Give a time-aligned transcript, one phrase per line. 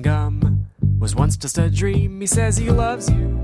[0.00, 0.66] Gum
[0.98, 2.18] was once just a dream.
[2.20, 3.42] He says he loves you.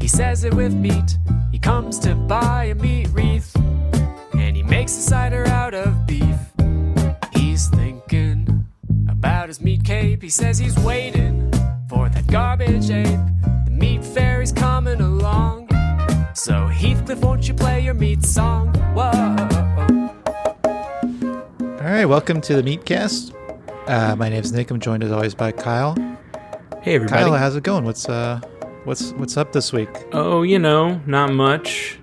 [0.00, 1.18] He says it with meat.
[1.52, 3.54] He comes to buy a meat wreath.
[4.32, 6.38] And he makes a cider out of beef.
[7.34, 8.66] He's thinking
[9.10, 10.22] about his meat cape.
[10.22, 11.52] He says he's waiting
[11.88, 13.20] for that garbage ape.
[13.66, 15.68] The meat fairy's coming along.
[16.34, 18.72] So Heathcliff, won't you play your meat song?
[18.94, 19.10] Whoa.
[21.60, 23.33] All right, welcome to the Meatcast.
[23.86, 24.70] Uh, my name's Nick.
[24.70, 25.94] I'm joined as always by Kyle.
[26.82, 27.24] Hey everybody.
[27.24, 27.84] Kyle, how's it going?
[27.84, 28.40] What's uh,
[28.84, 29.90] what's what's up this week?
[30.12, 31.98] oh, you know, not much.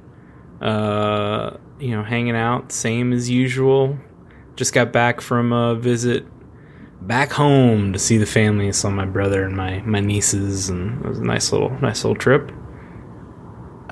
[0.61, 3.97] Uh, you know, hanging out, same as usual.
[4.55, 6.25] Just got back from a visit
[7.01, 8.71] back home to see the family.
[8.71, 12.15] Saw my brother and my my nieces, and it was a nice little nice little
[12.15, 12.51] trip.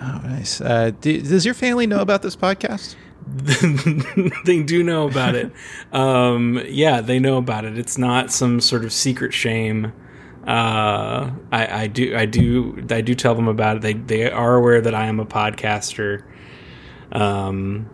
[0.01, 0.61] Oh, nice.
[0.61, 2.95] Uh, do, does your family know about this podcast?
[4.45, 5.51] they do know about it.
[5.91, 7.77] Um, yeah, they know about it.
[7.77, 9.93] It's not some sort of secret shame.
[10.47, 13.81] Uh, I, I do, I do, I do tell them about it.
[13.81, 16.23] They, they are aware that I am a podcaster.
[17.11, 17.89] Um,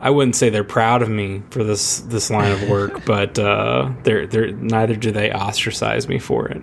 [0.00, 3.92] I wouldn't say they're proud of me for this this line of work, but uh,
[4.04, 6.62] they're they're neither do they ostracize me for it.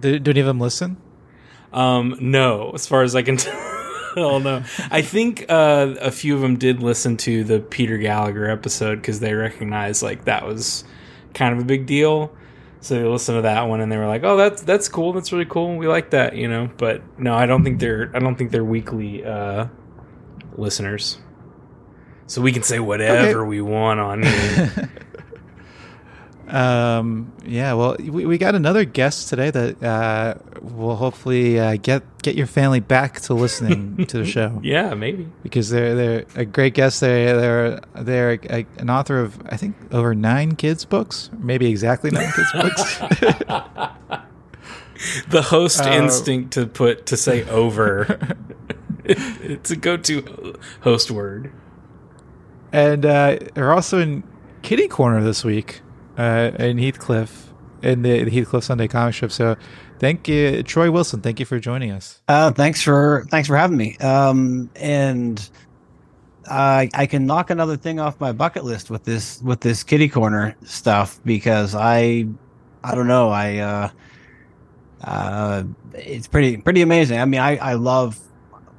[0.00, 0.96] Do, do any of them listen?
[1.72, 3.73] Um, no, as far as I can tell.
[4.16, 4.62] Oh no!
[4.90, 9.20] I think uh, a few of them did listen to the Peter Gallagher episode because
[9.20, 10.84] they recognized like that was
[11.34, 12.32] kind of a big deal.
[12.80, 15.12] So they listened to that one and they were like, "Oh, that's that's cool.
[15.14, 15.76] That's really cool.
[15.76, 16.70] We like that," you know.
[16.76, 19.66] But no, I don't think they're I don't think they're weekly uh,
[20.56, 21.18] listeners.
[22.26, 23.48] So we can say whatever Okay.
[23.48, 24.90] we want on here.
[26.48, 27.72] Um, yeah.
[27.72, 32.46] Well, we, we got another guest today that uh, will hopefully uh, get get your
[32.46, 34.60] family back to listening to the show.
[34.64, 35.28] yeah, maybe.
[35.42, 37.00] because they're they're a great guest.
[37.00, 42.10] They're they're they're a, an author of I think over nine kids books, maybe exactly
[42.10, 43.00] nine kids books.
[45.28, 48.36] The host Uh, instinct to put to say over.
[49.04, 51.52] it's a go-to host word.
[52.72, 54.22] and uh, they're also in
[54.62, 55.82] Kitty Corner this week
[56.18, 57.52] uh, in Heathcliff
[57.82, 59.30] in the, Heathcliff Sunday comic strip.
[59.30, 59.56] So
[59.98, 61.20] thank you, Troy Wilson.
[61.20, 62.22] Thank you for joining us.
[62.28, 63.96] Uh, thanks for thanks for having me.
[63.98, 65.48] Um, and
[66.48, 70.08] I I can knock another thing off my bucket list with this with this kitty
[70.08, 72.26] corner stuff because I
[72.82, 73.90] I don't know I uh,
[75.02, 77.20] uh, it's pretty pretty amazing.
[77.20, 78.18] I mean I I love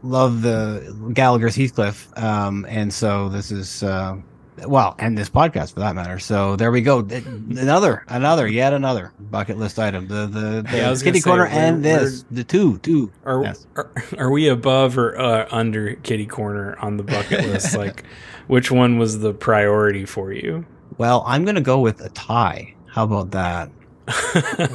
[0.02, 2.16] love the Gallagher's Heathcliff.
[2.22, 4.18] Um, and so this is uh,
[4.68, 6.18] well, and this podcast for that matter.
[6.20, 7.00] So there we go.
[7.00, 10.08] Another another yet another bucket list item.
[10.08, 10.40] The the,
[10.70, 13.12] the Yeah, I was gonna kitty say, corner and this the two two.
[13.26, 13.68] Are, Yes.
[13.76, 17.76] are are we above or uh, under Kitty Corner on the bucket list?
[17.78, 18.04] like,
[18.48, 20.66] which one was the priority for you?
[20.98, 22.74] Well, I'm gonna go with a tie.
[22.88, 23.70] How about that?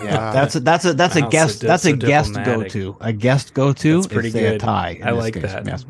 [0.03, 0.33] Yeah.
[0.33, 2.63] That's a, that's a that's a Wow, so guest di- that's so a guest go
[2.65, 4.03] to a guest go to.
[4.09, 4.61] Pretty good.
[4.61, 5.01] tie.
[5.05, 5.43] I like case.
[5.45, 5.67] that.
[5.67, 5.85] Yes.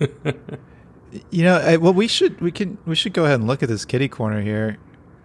[1.30, 3.68] You know, I, well, we should we can we should go ahead and look at
[3.68, 4.78] this kitty corner here.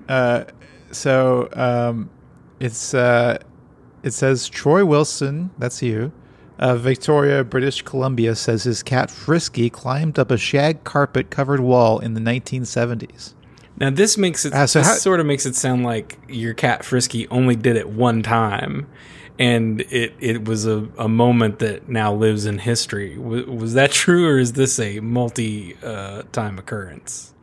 [0.10, 0.46] Uh,
[0.92, 2.10] so um,
[2.60, 3.38] it's uh,
[4.04, 5.52] it says Troy Wilson.
[5.58, 6.12] That's you.
[6.58, 12.00] Uh, Victoria, British Columbia says his cat Frisky climbed up a shag carpet covered wall
[12.00, 13.34] in the 1970s.
[13.78, 16.54] Now this makes it Ah, so this how- sort of makes it sound like your
[16.54, 18.88] cat Frisky only did it one time,
[19.38, 23.16] and it it was a, a moment that now lives in history.
[23.16, 27.34] W- was that true, or is this a multi uh, time occurrence?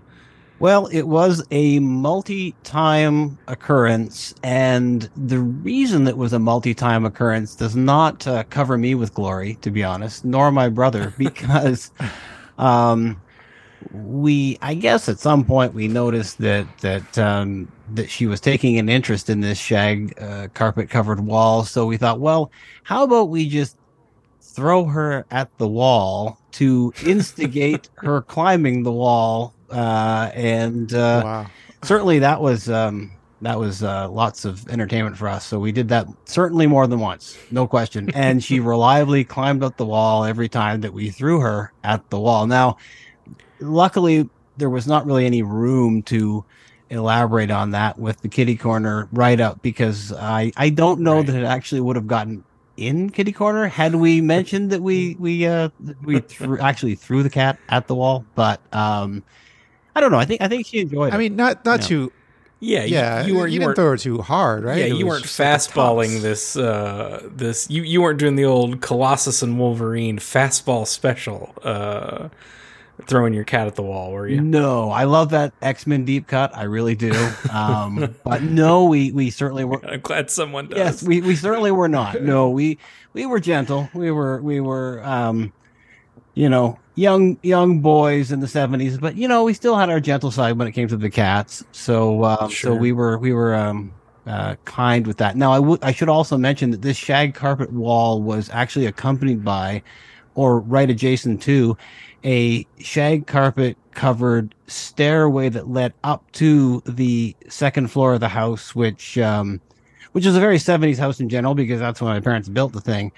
[0.62, 7.74] Well, it was a multi-time occurrence, and the reason it was a multi-time occurrence does
[7.74, 11.90] not uh, cover me with glory, to be honest, nor my brother, because
[12.58, 13.20] um,
[13.90, 18.78] we, I guess, at some point we noticed that that um, that she was taking
[18.78, 21.64] an interest in this shag uh, carpet-covered wall.
[21.64, 22.50] So we thought, well,
[22.82, 23.76] how about we just
[24.40, 31.46] throw her at the wall to instigate her climbing the wall uh, and uh, wow.
[31.82, 33.10] certainly that was um,
[33.40, 35.44] that was uh, lots of entertainment for us.
[35.44, 38.10] So we did that certainly more than once, no question.
[38.14, 42.20] And she reliably climbed up the wall every time that we threw her at the
[42.20, 42.46] wall.
[42.46, 42.76] Now,
[43.58, 44.28] luckily,
[44.58, 46.44] there was not really any room to
[46.92, 51.24] elaborate on that with the kitty corner right up because I I don't know Right.
[51.24, 52.44] that it actually would have gotten
[52.76, 55.70] in kitty corner had we mentioned that we we uh
[56.02, 59.24] we threw, actually threw the cat at the wall but um
[59.94, 61.82] I don't know I think I think she enjoyed it I mean, not not Yeah.
[61.82, 62.12] too.
[62.60, 64.78] Yeah, Yeah, you, you, were, you you didn't weren't throw her too hard, right?
[64.78, 66.56] Yeah, It you weren't just like fastballing this.
[66.56, 71.54] Uh, this you you weren't doing the old Colossus and Wolverine fastball special.
[71.62, 72.28] Uh,
[73.06, 74.40] throwing your cat at the wall, were you?
[74.40, 76.56] No, I love that X Men deep cut.
[76.56, 77.12] I really do.
[77.50, 79.84] Um, but no, we we certainly were.
[79.84, 80.78] I'm glad someone does.
[80.78, 82.22] Yes, we, we certainly were not.
[82.22, 82.78] No, we
[83.12, 83.88] we were gentle.
[83.94, 85.52] We were we were um,
[86.34, 90.00] you know young young boys in the seventies, but you know we still had our
[90.00, 91.64] gentle side when it came to the cats.
[91.72, 92.72] So um, Sure.
[92.72, 93.92] so we were we were um,
[94.26, 95.36] uh, kind with that.
[95.36, 99.44] Now I would I should also mention that this shag carpet wall was actually accompanied
[99.44, 99.82] by,
[100.34, 101.76] or right adjacent to,
[102.24, 108.74] a shag carpet covered stairway that led up to the second floor of the house,
[108.74, 109.60] which um,
[110.12, 112.80] which is a very 70s house in general because that's when my parents built the
[112.80, 113.12] thing.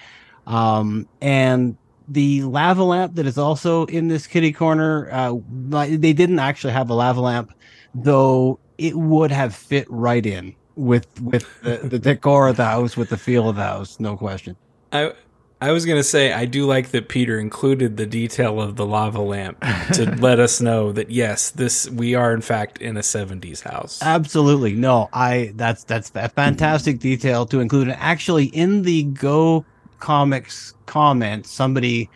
[0.47, 6.39] Um, and the lava lamp that is also in this kitty corner, uh, they didn't
[6.39, 7.53] actually have a lava lamp,
[7.93, 12.97] though it would have fit right in with with the, the decor of the house,
[12.97, 14.55] with the feel of the house, no question.
[14.91, 15.13] I
[15.61, 19.21] I was gonna say I do like that Peter included the detail of the lava
[19.21, 19.59] lamp
[19.93, 24.01] to let us know that yes, this we are in fact in a '70s house.
[24.01, 24.73] Absolutely.
[24.73, 27.87] No, I that's that's a fantastic detail to include.
[27.87, 29.65] And actually in the Go
[29.99, 32.09] Comics comments, somebody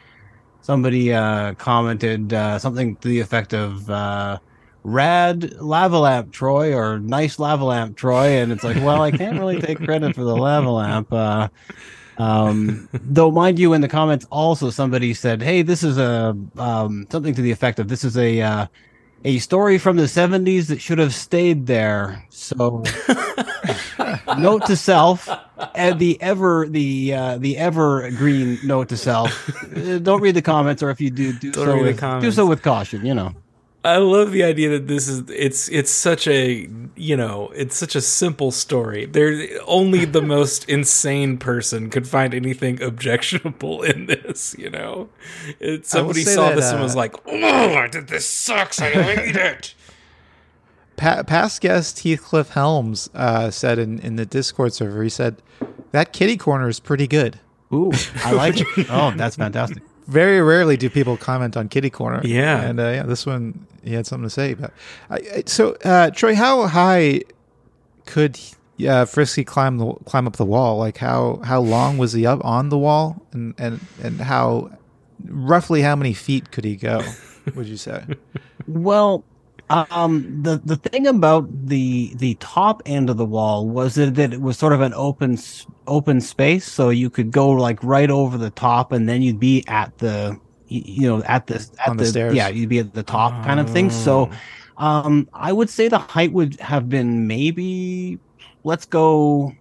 [0.62, 4.38] somebody uh commented uh something to the effect of uh
[4.84, 9.40] rad lava lamp Troy or nice lava lamp Troy and it's like, well, I can't
[9.40, 11.14] really take credit for the lava lamp.
[11.14, 11.48] Uh
[12.20, 17.08] um though mind you in the comments also somebody said, "Hey, this is a um
[17.10, 18.68] something to the effect of this is a uh
[19.26, 22.26] a story from the 70s that should have stayed there.
[22.30, 22.84] So
[24.38, 25.30] note to self
[25.76, 30.82] and the ever the uh, the evergreen note to self uh, don't read the comments
[30.82, 33.14] or if you do do Don't so read the with, do so with caution you
[33.14, 33.34] know
[33.84, 37.96] I love the idea that this is it's it's such a you know it's such
[37.96, 39.06] a simple story.
[39.06, 44.56] There only the most insane person could find anything objectionable in this.
[44.60, 45.10] You know,
[45.60, 48.82] it, somebody saw that, this and uh, was like, "Oh, I did this sucks.
[48.82, 49.74] I hate it."
[50.98, 55.42] Pa- past guest Heathcliff Helms uh, said in, in the Discord server, he said,
[55.92, 57.40] that kitty corner is pretty good.
[57.72, 57.92] ooh
[58.26, 62.22] i like it oh that's fantastic Very rarely do people comment on kitty corner.
[62.24, 62.62] Yeah.
[62.62, 64.74] And uh, yeah, this one, he had something to say about.
[65.10, 67.22] I, I, so, uh, Troy, how high
[68.06, 68.40] could
[68.88, 70.78] uh, Frisky climb the climb up the wall?
[70.78, 74.72] Like how how long was he up on the wall, and and and how
[75.26, 77.02] roughly how many feet could he go?
[77.56, 78.04] Would you say?
[78.68, 79.24] Well,
[79.70, 84.34] um, the the thing about the the top end of the wall was that, that
[84.34, 85.38] it was sort of an open
[85.88, 89.64] open space, so you could go like right over the top, and then you'd be
[89.68, 92.34] at the you know at the at On the stairs.
[92.34, 93.92] Yeah, you'd be at the top kind of thing.
[93.92, 94.32] So,
[94.78, 98.20] um, I would say the height would have been maybe
[98.64, 99.54] let's go.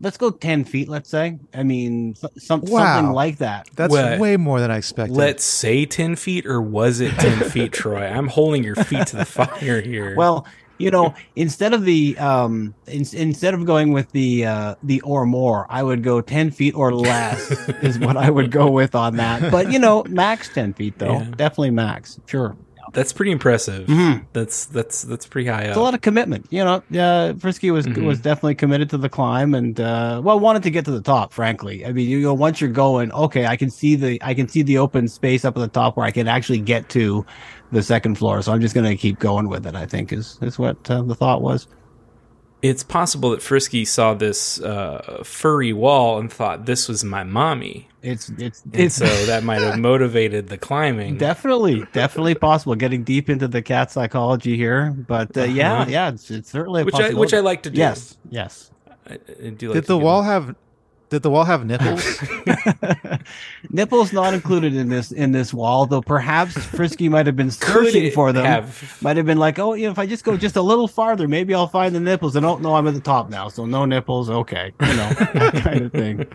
[0.00, 0.88] Let's go ten feet.
[0.88, 1.38] Let's say.
[1.52, 3.68] I mean, so- some, something like that.
[3.76, 5.14] That's Well, way more than I expected.
[5.16, 8.06] Let's say ten feet, or was it ten feet, Troy?
[8.06, 10.14] I'm holding your feet to the fire here.
[10.16, 10.46] Well,
[10.78, 15.26] you know, instead of the um, in, instead of going with the uh, the or
[15.26, 17.50] more, I would go ten feet or less
[17.82, 19.50] is what I would go with on that.
[19.52, 21.24] But you know, max ten feet though, Yeah.
[21.36, 22.18] definitely max.
[22.24, 22.56] Sure,
[22.92, 23.86] that's pretty impressive.
[23.86, 24.24] Mhm.
[24.32, 25.68] That's that's that's pretty high up.
[25.68, 25.80] it's up.
[25.80, 26.46] a lot of commitment.
[26.50, 28.04] You know, uh, Frisky was Mhm.
[28.04, 31.32] was definitely committed to the climb and uh, well wanted to get to the top.
[31.32, 34.48] Frankly, I mean, you know, once you're going, okay, I can see the I can
[34.48, 37.24] see the open space up at the top where I can actually get to
[37.72, 38.42] the second floor.
[38.42, 39.74] So I'm just going to keep going with it.
[39.74, 41.66] I think is is what uh, the thought was.
[42.62, 47.88] It's possible that Frisky saw this uh, furry wall and thought this was my mommy,
[48.02, 51.16] It's it's and it's so that might have motivated the climbing.
[51.18, 52.74] definitely definitely possible.
[52.74, 55.90] Getting deep into the cat psychology here, but uh, yeah, Uh-huh.
[55.90, 57.34] yeah, it's, it's certainly a which I which.
[57.34, 57.78] I like to do.
[57.78, 58.70] yes, yes.
[59.08, 59.14] I,
[59.44, 60.28] I do like did the wall that.
[60.28, 60.54] have
[61.10, 62.18] did the wall have nipples?
[63.70, 66.00] Nipples not included in this in this wall, though.
[66.00, 68.44] Perhaps Frisky might have been searching for them.
[68.44, 70.88] have- Might have been like, oh, you know, if I just go just a little
[70.88, 72.36] farther, maybe I'll find the nipples.
[72.36, 74.30] And oh no, I'm at the top now, so no nipples.
[74.30, 76.26] Okay, you know, that kind of thing.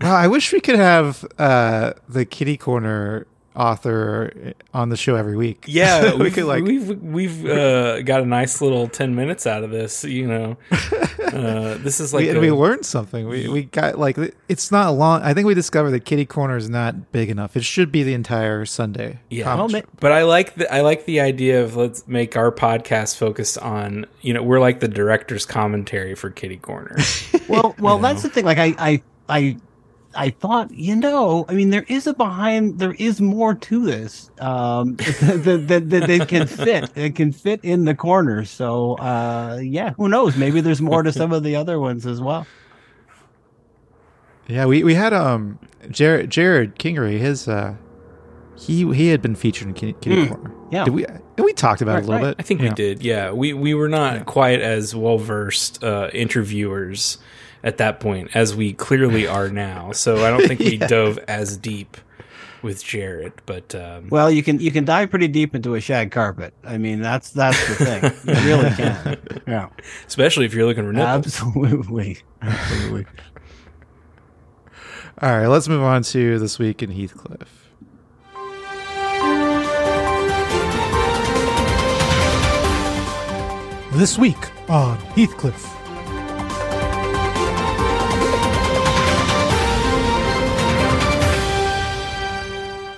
[0.00, 5.36] Well, I wish we could have uh, the kitty corner author on the show every
[5.36, 5.64] week.
[5.66, 9.64] Yeah, we we've, could like we've we've uh, got a nice little ten minutes out
[9.64, 10.04] of this.
[10.04, 13.28] You know, uh, this is like we, and we learned something.
[13.28, 14.18] We we got like
[14.48, 15.22] it's not long.
[15.22, 17.56] I think we discovered that kitty corner is not big enough.
[17.56, 19.20] It should be the entire Sunday.
[19.30, 19.54] Yeah.
[19.54, 19.68] Well,
[20.00, 24.06] But I like the I like the idea of let's make our podcast focused on
[24.20, 26.96] you know we're like the director's commentary for Kitty Corner.
[27.48, 28.44] well, well, You that's the thing.
[28.44, 29.56] Like, I, I, I,
[30.16, 34.30] I thought, you know, I mean, there is a behind, there is more to this
[34.38, 36.90] um, that, that, that, that can fit.
[36.96, 38.50] It can fit in the corners.
[38.50, 40.36] So, uh, yeah, who knows?
[40.36, 42.46] Maybe there's more to some of the other ones as well.
[44.46, 45.58] Yeah, we, we had um
[45.90, 47.74] Jared Jared Kingery his uh
[48.56, 50.52] he he had been featured in Kitty, Kitty Mm, Corner.
[50.70, 50.84] yeah.
[50.84, 51.06] Did we
[51.38, 52.36] we talked about it a little right.
[52.36, 52.44] bit.
[52.44, 53.02] I think we did.
[53.02, 57.18] Yeah, we we were not quite as well versed uh, interviewers
[57.64, 59.90] at that point as we clearly are now.
[59.90, 60.86] So I don't think we Yeah.
[60.86, 61.96] dove as deep
[62.62, 63.32] with Jared.
[63.46, 66.54] But um, Well, you can you can dive pretty deep into a shag carpet.
[66.62, 68.34] I mean, that's that's the thing.
[68.36, 69.18] You really can.
[69.46, 69.68] Yeah,
[70.06, 71.26] especially if you're looking for nipples.
[71.40, 73.04] absolutely, absolutely.
[75.20, 77.48] All right, let's move on to this week in Heathcliff.
[83.92, 84.36] This week
[84.68, 85.73] on Heathcliff.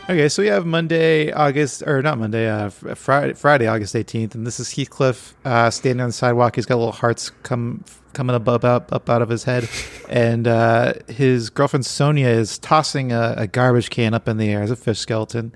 [0.09, 4.47] Okay, so we have Monday, August, or not Monday, uh, Friday, Friday, August 18th, and
[4.47, 6.55] this is Heathcliff uh, standing on the sidewalk.
[6.55, 9.69] He's got little hearts come coming up, up, up, up out of his head,
[10.09, 14.63] and uh, his girlfriend Sonja is tossing a, a garbage can up in the air
[14.63, 15.53] as a fish skeleton,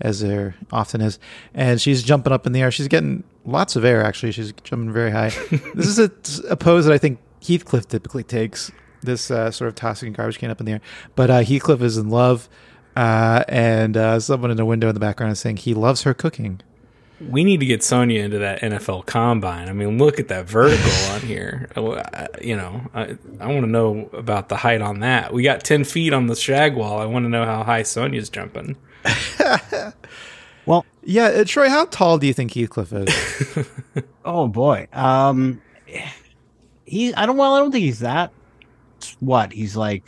[0.00, 1.18] as there often is,
[1.52, 2.70] and she's jumping up in the air.
[2.70, 4.32] She's getting lots of air, actually.
[4.32, 5.28] She's jumping very high.
[5.74, 6.10] this is a,
[6.52, 8.72] a pose that I think Heathcliff typically takes.
[9.02, 10.80] This uh, sort of tossing a garbage can up in the air,
[11.16, 12.48] but uh, Heathcliff is in love.
[12.96, 16.12] Uh, and uh, someone in a window in the background is saying he loves her
[16.14, 16.60] cooking.
[17.28, 19.68] We need to get Sonja into that NFL combine.
[19.68, 21.68] I mean, look at that vertical on here.
[21.76, 25.32] I- You know, I, I want to know about the height on that.
[25.32, 26.98] We got 10 feet on the shag wall.
[26.98, 28.76] I want to know how high Sonja's jumping.
[30.66, 33.68] Well, Yeah, uh, Troy, how tall do you think Heathcliff is?
[34.24, 34.86] oh boy.
[34.92, 35.60] Um,
[36.84, 37.14] he.
[37.14, 37.36] I don't.
[37.38, 38.30] Well, I don't think he's that.
[39.18, 40.04] What he's like.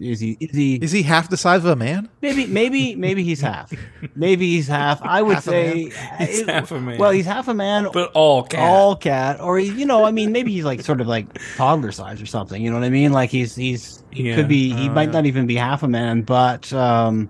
[0.00, 0.38] Is he?
[0.40, 0.76] Is he?
[0.76, 2.08] is he half the size of a man?
[2.22, 3.70] Maybe, maybe, maybe he's half.
[4.16, 5.00] Maybe he's half.
[5.02, 6.96] I would Half say He's half a man.
[6.98, 8.60] Well, he's half a man, But all cat.
[8.60, 11.26] all cat, or you know, I mean, maybe he's like sort of like
[11.56, 12.62] toddler size or something.
[12.62, 13.12] You know what I mean?
[13.12, 14.36] Like he's he's he Yeah.
[14.36, 14.72] could be.
[14.74, 17.28] He Uh, might not even be half a man, but um,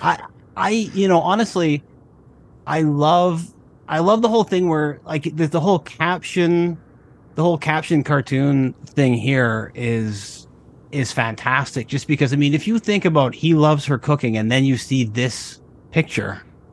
[0.00, 0.20] I
[0.56, 1.84] I you know honestly,
[2.66, 3.44] I love
[3.88, 6.78] I love the whole thing where like the, the whole caption,
[7.34, 10.39] the whole caption cartoon thing here is
[10.92, 11.86] is fantastic.
[11.86, 14.76] Just because I mean, if you think about he loves her cooking, and then you
[14.76, 16.42] see this picture.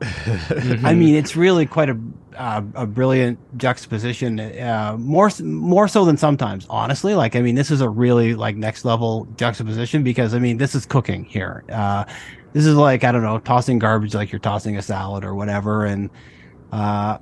[0.84, 1.98] I mean, it's really quite a
[2.36, 4.38] uh, a brilliant juxtaposition.
[4.38, 7.14] Uh, more more so than sometimes, honestly.
[7.14, 10.74] Like, I mean, this is a really like next level juxtaposition because I mean, this
[10.74, 11.64] is cooking here.
[11.70, 12.04] Uh,
[12.52, 15.84] this is like I don't know, tossing garbage like you're tossing a salad or whatever,
[15.84, 16.10] and
[16.72, 17.18] uh,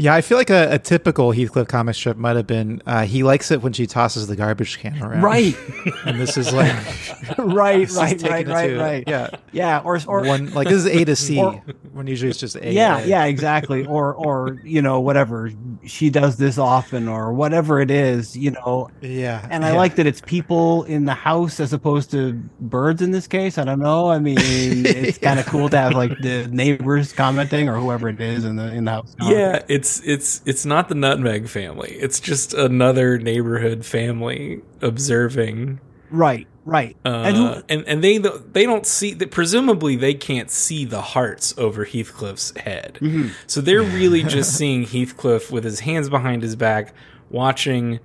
[0.00, 3.22] Yeah, I feel like a, a typical Heathcliff comic strip might have been uh, he
[3.22, 5.20] likes it when she tosses the garbage can around.
[5.22, 5.54] right,
[6.06, 6.72] And this is like
[7.38, 9.04] right, this right, taking right, right, to- right.
[9.06, 9.28] Yeah.
[9.52, 12.56] Yeah, or or One like this is A to C Or- when usually it's just
[12.56, 12.72] A.
[12.72, 13.06] yeah A.
[13.06, 15.50] yeah exactly or or you know whatever
[15.84, 19.46] she does this often or whatever it is you know Yeah.
[19.50, 19.76] and I yeah.
[19.76, 23.58] like that it's people in the house as opposed to birds in this case.
[23.58, 24.08] I don't know.
[24.10, 28.20] I mean, it's kind of cool to have like the neighbors commenting or whoever it
[28.20, 29.14] is in the in the house.
[29.20, 31.96] Yeah, it's it's it's it's not the Nutmeg family.
[32.00, 35.80] It's just another neighborhood family observing,
[36.10, 36.96] right, right.
[37.04, 37.62] uh, and who?
[37.68, 39.30] and and they they don't see that.
[39.30, 43.30] Presumably, they can't see the hearts over Heathcliff's head, Mhm.
[43.46, 46.94] so they're really just seeing Heathcliff with his hands behind his back,
[47.30, 48.00] watching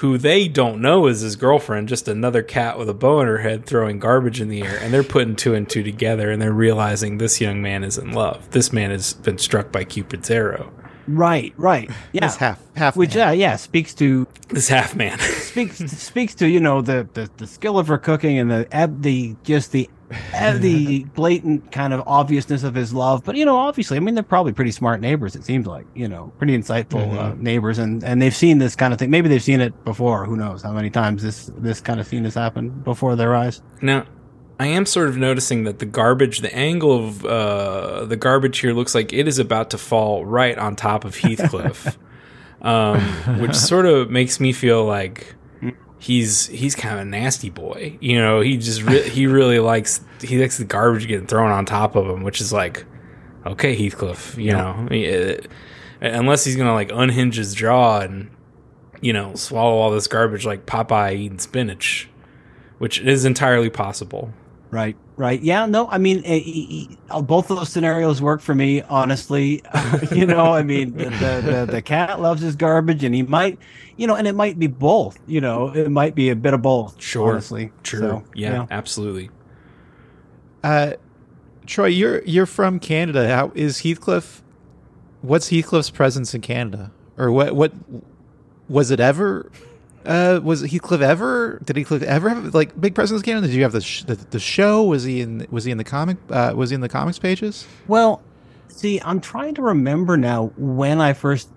[0.00, 3.38] who they don't know is his girlfriend, just another cat with a bow in her
[3.38, 6.52] head throwing garbage in the air, and they're putting two and two together, and they're
[6.52, 8.50] realizing this young man is in love.
[8.50, 10.70] This man has been struck by Cupid's arrow.
[11.08, 11.90] Right, right.
[12.12, 13.28] Yeah, It's half half which man.
[13.28, 15.18] uh, yeah speaks to This half man.
[15.20, 19.02] speaks speaks to you know the, the the skill of her cooking and the eb-
[19.02, 19.88] the just the
[20.60, 23.24] the blatant kind of obviousness of his love.
[23.24, 26.06] But you know obviously i mean they're probably pretty smart neighbors it seems like you
[26.08, 27.78] know pretty insightful uh, neighbors.
[27.78, 29.10] And and they've seen this kind of thing.
[29.10, 30.24] Maybe they've seen it before.
[30.24, 30.62] Who knows?
[30.62, 33.62] How many times this this kind of scene has happened before their eyes?
[33.82, 34.06] Now,
[34.58, 38.72] I am sort of noticing that the garbage, the angle of uh, the garbage here
[38.72, 41.96] looks like it is about to fall right on top of Heathcliff,
[42.62, 43.00] um,
[43.40, 45.34] which sort of makes me feel like
[45.98, 47.98] he's he's kind of a nasty boy.
[48.00, 51.66] You know, he just re- he really likes he likes the garbage getting thrown on
[51.66, 52.86] top of him, which is like,
[53.44, 55.36] okay, Heathcliff, you know, eh,
[56.00, 58.30] unless he's gonna like unhinge his jaw and
[59.02, 62.08] you know swallow all this garbage like Popeye eating spinach
[62.78, 64.32] which is entirely possible.
[64.70, 68.54] Right right yeah no i mean eh, eh, eh, both of those scenarios work for
[68.54, 69.62] me honestly
[70.12, 73.58] you know i mean the, the the the cat loves his garbage and he might
[73.96, 76.62] you know and it might be both you know it might be a bit of
[76.62, 77.32] both Sure.
[77.32, 78.00] honestly True.
[78.00, 79.30] So, yeah, absolutely.
[80.64, 80.94] Uh,
[81.66, 83.28] Troy, you're you're from Canada.
[83.28, 84.42] How is Heathcliff?
[85.22, 87.54] What's Heathcliff's presence in Canada, or what?
[87.54, 87.72] What
[88.68, 89.50] was it ever
[90.06, 91.60] Uh, was Heathcliff ever?
[91.64, 93.48] Did Heathcliff ever have like big presence in Canada?
[93.48, 94.84] Did you have the sh- the, the show?
[94.84, 95.46] Was he in?
[95.50, 96.16] Was he in the comic?
[96.30, 97.66] Uh, was he in the comics pages?
[97.88, 98.22] Well,
[98.68, 101.48] see, I'm trying to remember now when I first,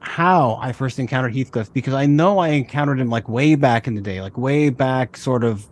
[0.00, 3.94] how I first encountered Heathcliff because I know I encountered him like way back in
[3.94, 5.66] the day, like way back, sort of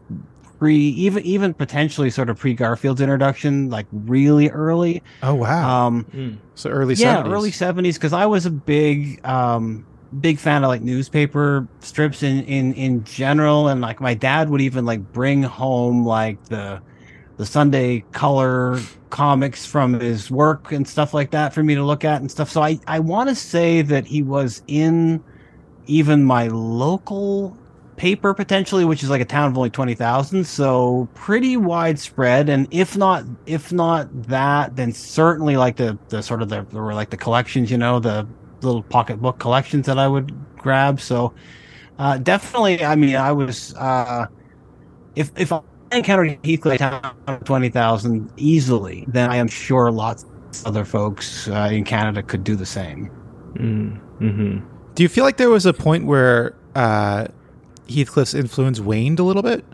[0.59, 5.03] pre, even even potentially sort of pre Garfield's introduction, like really early.
[5.23, 5.87] Oh wow!
[5.87, 6.37] Um, Mm.
[6.55, 7.33] so early yeah, 70s.
[7.33, 9.85] early '70s because I was a big, um,
[10.21, 14.61] big fan of like newspaper strips in in in general, and like my dad would
[14.61, 16.81] even like bring home like the
[17.37, 18.78] the Sunday color
[19.11, 22.50] comics from his work and stuff like that for me to look at and stuff.
[22.50, 25.23] So I I want to say that he was in
[25.87, 27.57] even my local
[27.97, 32.97] paper potentially which is like a town of only 20,000 so pretty widespread and if
[32.97, 37.16] not if not that then certainly like the the sort of the were like the
[37.16, 38.26] collections you know the
[38.62, 41.35] little pocketbook collections that I would grab so
[41.99, 44.26] uh definitely I mean I was uh
[45.16, 45.61] if if I
[45.92, 47.14] encountered Heathcliff town
[47.45, 50.31] 20,000 easily then I am sure lots of
[50.66, 53.11] other folks uh, in Canada could do the same
[53.54, 53.99] Mm.
[54.19, 54.59] hmm
[54.95, 57.26] Do you feel like there was a point where uh,
[57.88, 59.64] Heathcliff's influence waned a little bit?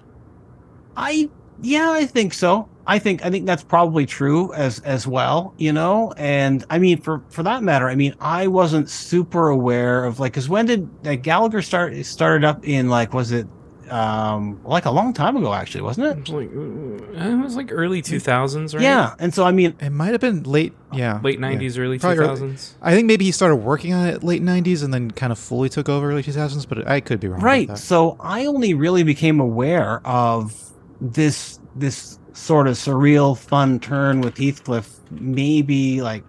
[0.97, 1.31] I
[1.61, 2.69] yeah, I think so.
[2.89, 6.13] I think I think that's probably true as as well, you know.
[6.17, 10.33] And I mean, for for that matter, I mean, I wasn't super aware of like
[10.33, 13.47] because when did like, Gallagher start started up in like was it
[13.91, 16.11] um like a long time ago actually, wasn't it?
[16.11, 18.83] It was like uh, it was like early two thousands, right?
[18.83, 22.03] Yeah, and so I mean, It might have been late, yeah, late nineties, early two
[22.03, 22.77] Probably early- thousands.
[22.83, 25.69] I think maybe he started working on it late '90s and then kind of fully
[25.69, 27.41] took over early 2000s, but I could be wrong.
[27.41, 27.65] right.
[27.65, 27.83] About that.
[27.83, 30.55] So I only really became aware of
[31.01, 36.25] this this sort of surreal fun turn with Heathcliff maybe like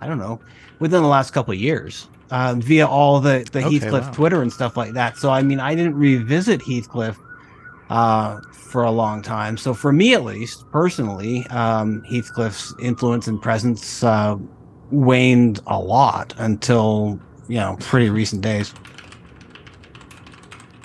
[0.00, 0.40] I don't know
[0.80, 4.12] within the last couple of years uh, via all the the Okay, Heathcliff wow.
[4.12, 5.18] Twitter and stuff like that.
[5.18, 7.16] So I mean I didn't revisit Heathcliff
[7.90, 9.56] uh, for a long time.
[9.56, 14.36] So for me at least personally, um, Heathcliff's influence and presence uh,
[14.90, 18.74] waned a lot until you know pretty recent days.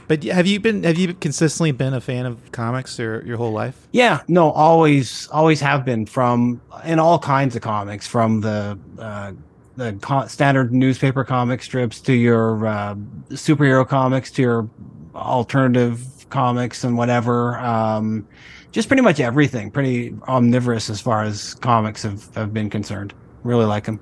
[0.07, 3.51] But have you been have you consistently been a fan of comics your your whole
[3.51, 3.87] life?
[3.91, 9.33] Yeah, no, always, always have been from in all kinds of comics, from the uh,
[9.75, 12.95] the co- standard newspaper comic strips to your uh,
[13.29, 14.69] superhero comics to your
[15.13, 17.57] alternative comics and whatever.
[17.59, 18.27] Um,
[18.71, 19.71] just pretty much everything.
[19.71, 23.13] Pretty omnivorous as far as comics have, have been concerned.
[23.43, 23.99] Really like them.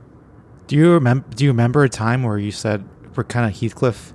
[0.67, 4.13] Do you remember Do you remember a time where you said we're kind of Heathcliff?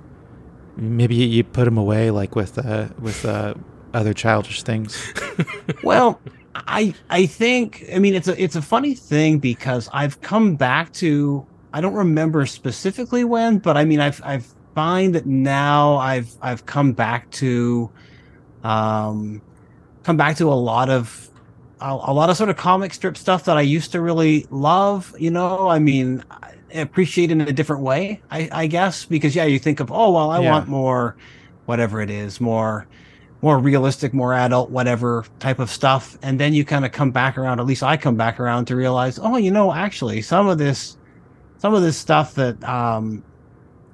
[0.77, 3.53] Maybe you- put him away like with uh, with uh,
[3.93, 5.13] other childish things.
[5.83, 6.19] well
[6.53, 10.91] i i think i mean it's a it's a funny thing because i've come back
[10.91, 16.29] to i don't remember specifically when but i mean i've i've find that now i've
[16.41, 17.89] i've come back to
[18.65, 19.41] um
[20.03, 21.29] come back to a lot of
[21.79, 25.15] a, a lot of sort of comic strip stuff that i used to really love
[25.17, 26.23] you know i mean
[26.73, 30.31] appreciate in a different way i i guess because yeah you think of oh well
[30.31, 30.51] i Yeah.
[30.51, 31.15] want more
[31.65, 32.87] whatever it is more
[33.43, 36.15] more realistic, more adult, whatever type of stuff.
[36.21, 38.75] And then you kind of come back around, at least I come back around to
[38.75, 40.95] realize, oh, you know, actually some of this,
[41.57, 43.23] some of this stuff that, um,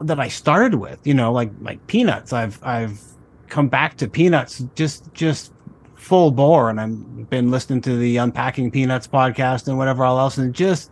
[0.01, 2.99] that I started with, you know, like, like peanuts, I've, I've
[3.47, 5.53] come back to peanuts just, just
[5.95, 6.69] full bore.
[6.69, 10.91] And I've been listening to the unpacking peanuts podcast and whatever all else and just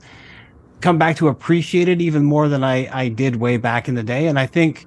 [0.86, 4.04] come back to appreciate it even more than I, I did way back in the
[4.04, 4.28] day.
[4.28, 4.86] And I think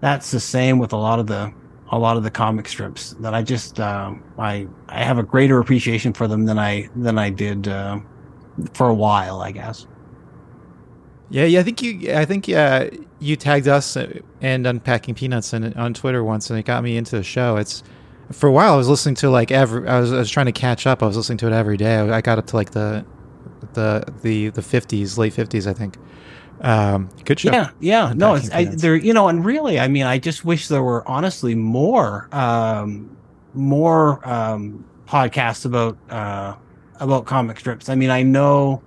[0.00, 1.52] that's the same with a lot of the,
[1.90, 5.58] a lot of the comic strips that I just um, I I have a greater
[5.58, 8.00] appreciation for them than I than I did uh,
[8.72, 9.86] for a while, I guess.
[11.28, 11.60] Yeah, yeah.
[11.60, 12.14] I think you.
[12.14, 12.88] I think uh,
[13.20, 16.96] you tagged us uh, and unpacking peanuts and on Twitter once, and it got me
[16.96, 17.56] into the show.
[17.56, 17.82] It's
[18.32, 18.72] for a while.
[18.72, 19.86] I was listening to like every.
[19.86, 21.02] I was, I was trying to catch up.
[21.02, 21.98] I was listening to it every day.
[21.98, 23.04] I got up to like the
[23.74, 25.96] the the the fifties, late fifties, I think.
[26.60, 27.52] Um, good show.
[27.52, 28.12] Yeah, yeah.
[28.14, 28.96] No, it's I, there.
[28.96, 33.16] You know, and really, I mean, I just wish there were honestly more um,
[33.54, 36.54] more um, podcasts about uh,
[37.00, 37.88] about comic strips.
[37.88, 38.82] I mean, I know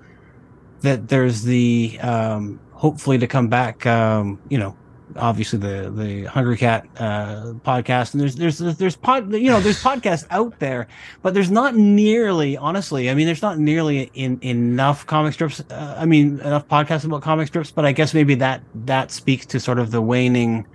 [0.81, 3.85] that there's the um, hopefully to come back.
[3.85, 4.75] Um, you know,
[5.17, 9.81] obviously the the Hungry Cat uh, podcast, and there's there's there's pod you know there's
[9.81, 10.87] podcasts out there,
[11.21, 13.09] but there's not nearly honestly.
[13.09, 15.61] I mean, there's not nearly in enough comic strips.
[15.69, 19.45] Uh, I mean, enough podcasts about comic strips, but I guess maybe that that speaks
[19.47, 20.67] to sort of the waning.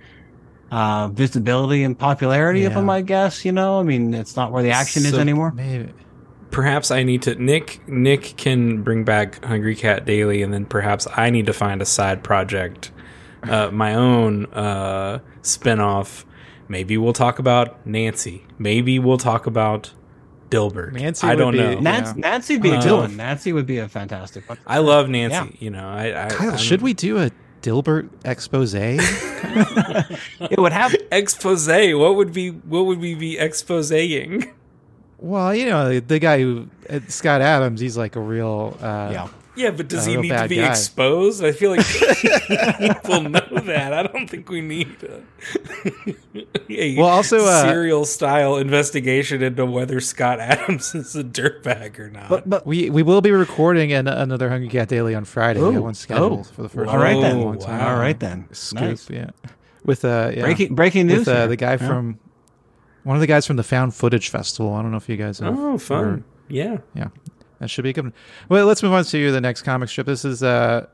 [0.71, 3.45] Uh, visibility and popularity of them, I guess.
[3.45, 5.51] You know, I mean, it's not where the action is anymore.
[5.51, 5.93] Maybe.
[6.49, 11.07] Perhaps I need to Nick Nick can bring back Hungry Cat Daily and then perhaps
[11.15, 12.91] I need to find a side project,
[13.49, 16.25] uh, my own uh spin-off
[16.69, 18.45] Maybe we'll talk about Nancy.
[18.57, 19.91] Maybe we'll talk about
[20.49, 20.93] Dilbert.
[20.93, 21.71] Nancy I don't be- know.
[21.71, 21.79] Yeah.
[21.81, 23.17] Nancy, Nancy would be a Uh, good one.
[23.17, 24.57] Nancy would be a fantastic one.
[24.65, 25.35] I love Nancy.
[25.35, 25.47] Yeah.
[25.59, 28.73] You know, I, I Kyle, I'm- should we do a Dilbert expose?
[30.49, 31.67] It would have expose?
[31.67, 34.51] What would be what would we be exposing?
[35.17, 38.77] well, you know, the guy who uh, Scott Adams, he's like a real.
[38.81, 39.27] Uh, yeah.
[39.55, 40.69] Yeah, but does he need to be guy.
[40.69, 41.43] exposed?
[41.43, 43.93] I feel like people know that.
[43.93, 45.21] I don't think we need a,
[46.69, 52.09] a Well, also, uh, serial style investigation into whether Scott Adams is a dirtbag or
[52.09, 52.29] not.
[52.29, 55.59] But but We we will be recording an, another Hungry Cat Daily on Friday.
[55.61, 55.73] we Ooh.
[55.73, 56.43] got one scheduled Oh.
[56.43, 57.41] for the first all right time in a then.
[57.41, 57.79] long time.
[57.79, 57.93] wow.
[57.93, 58.47] All right then.
[58.51, 59.09] Scoop, Nice.
[59.09, 59.29] yeah.
[59.85, 60.41] With uh, yeah.
[60.41, 61.19] Breaking breaking news.
[61.19, 61.77] with uh, the guy Yeah.
[61.87, 62.19] from
[63.03, 64.73] one of the guys from the Found Footage Festival.
[64.73, 65.57] I don't know if you guys have.
[65.59, 66.03] oh, fun.
[66.03, 66.23] heard.
[66.49, 66.77] Yeah.
[66.95, 67.07] Yeah,
[67.63, 68.11] that should be good.
[68.49, 70.05] Well, let's move on to the next comic strip.
[70.05, 70.85] This is uh,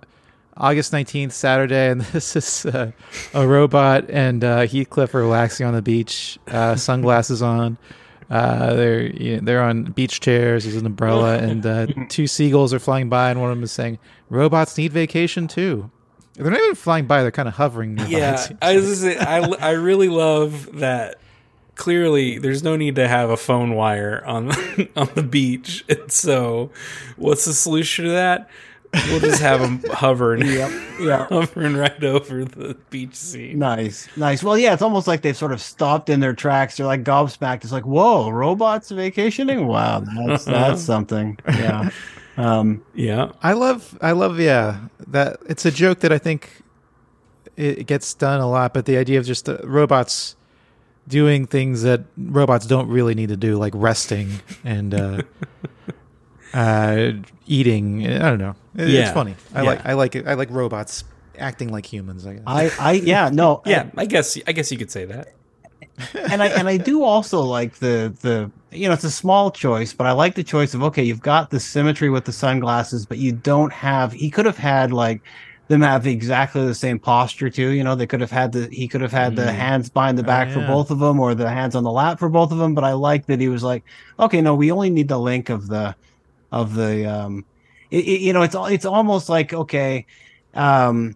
[0.55, 2.91] August 19th, Saturday, and this is uh,
[3.33, 7.77] a robot and uh, Heathcliff are relaxing on the beach, uh, sunglasses on.
[8.29, 10.63] Uh, they're you know, they're on beach chairs.
[10.63, 13.71] There's an umbrella, and uh, two seagulls are flying by, and one of them is
[13.71, 13.97] saying,
[14.29, 15.89] "Robots need vacation too."
[16.35, 17.95] They're not even flying by; they're kind of hovering.
[17.95, 19.17] Nearby, Yeah, I was like.
[19.17, 21.15] just say, I I really love that.
[21.79, 24.51] Clearly, there's no need to have a phone wire on
[24.97, 26.71] on the beach, and so
[27.15, 28.49] what's the solution to that?
[29.07, 31.25] We'll just have them hovering, yeah.
[31.29, 33.59] hovering right over the beach scene.
[33.59, 34.43] Nice, nice.
[34.43, 36.75] Well, yeah, it's almost like they've sort of stopped in their tracks.
[36.75, 37.63] They're like gobsmacked.
[37.63, 39.65] It's like, whoa, robots vacationing?
[39.65, 41.37] Wow, that's that's something.
[41.47, 41.91] Yeah.
[42.35, 44.81] Um, Yeah, I love, I love, yeah.
[45.07, 46.61] That it's a joke that I think
[47.55, 50.35] it, it gets done a lot, but the idea of just uh, robots
[51.09, 54.29] doing things that robots don't really need to do, like resting
[54.63, 55.21] and uh,
[56.53, 57.11] uh,
[57.47, 58.07] eating.
[58.07, 58.55] I don't know.
[58.77, 59.01] It- Yeah.
[59.01, 59.35] It's funny.
[59.53, 59.69] I Yeah.
[59.69, 60.27] like, I like it.
[60.27, 61.03] I like robots
[61.37, 62.25] acting like humans.
[62.25, 62.43] I guess.
[62.47, 63.89] I, I, yeah, no, yeah.
[63.97, 65.33] I guess I guess you could say that.
[66.15, 69.91] and I and I do also like the the you know it's a small choice,
[69.93, 73.17] but I like the choice of okay, you've got the symmetry with the sunglasses, but
[73.17, 74.13] you don't have.
[74.13, 75.21] He could have had like
[75.69, 77.69] them have exactly the same posture too.
[77.69, 79.55] You know, they could have had the he could have had the Mm.
[79.55, 80.67] hands behind the Oh, back for yeah.
[80.67, 82.75] both of them, or the hands on the lap for both of them.
[82.75, 83.85] But I like that he was like,
[84.19, 85.95] okay, no, we only need the link of the
[86.51, 87.45] of the um,
[87.91, 90.05] it, it- you know, it's al- it's almost like okay,
[90.55, 91.15] um,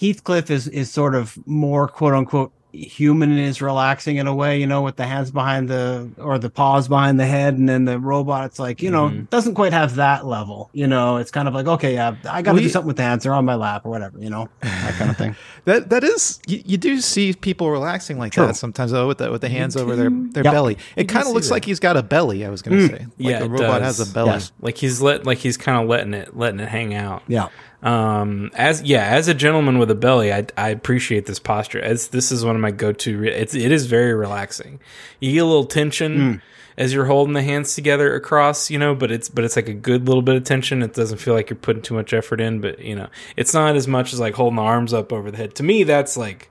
[0.00, 2.52] Heathcliff is is sort of more quote unquote
[2.84, 6.38] human and is relaxing in a way, you know, with the hands behind the or
[6.38, 9.30] the paws behind the head, and then the robot, it's like you know, Mhm.
[9.30, 10.70] doesn't quite have that level.
[10.72, 13.02] You know, it's kind of like okay, yeah, I got to do something with the
[13.02, 13.24] hands.
[13.24, 15.36] They're on my lap or whatever, you know, that kind of thing.
[15.64, 18.46] That that is you, you do see people relaxing like True.
[18.46, 20.52] that sometimes though with the with the hands over their their Yep.
[20.54, 20.78] belly.
[20.96, 21.54] It kind of looks that.
[21.54, 22.46] like he's got a belly.
[22.46, 22.86] I was gonna Mm.
[22.88, 23.98] say, like Yeah, a it robot does.
[23.98, 24.30] has a belly.
[24.30, 24.52] Yes.
[24.62, 27.22] Like he's let like he's kind of letting it letting it hang out.
[27.28, 27.48] Yeah,
[27.82, 31.80] Um, as yeah, as a gentleman with a belly, I, I appreciate this posture.
[31.80, 33.18] As this is one of my go to.
[33.18, 34.80] Re- it's it is very relaxing.
[35.20, 36.42] You get a little tension
[36.76, 39.74] as you're holding the hands together across, you know, but it's but it's like a
[39.74, 40.82] good little bit of tension.
[40.82, 43.76] It doesn't feel like you're putting too much effort in, but you know, it's not
[43.76, 45.54] as much as like holding the arms up over the head.
[45.56, 46.50] To me, that's like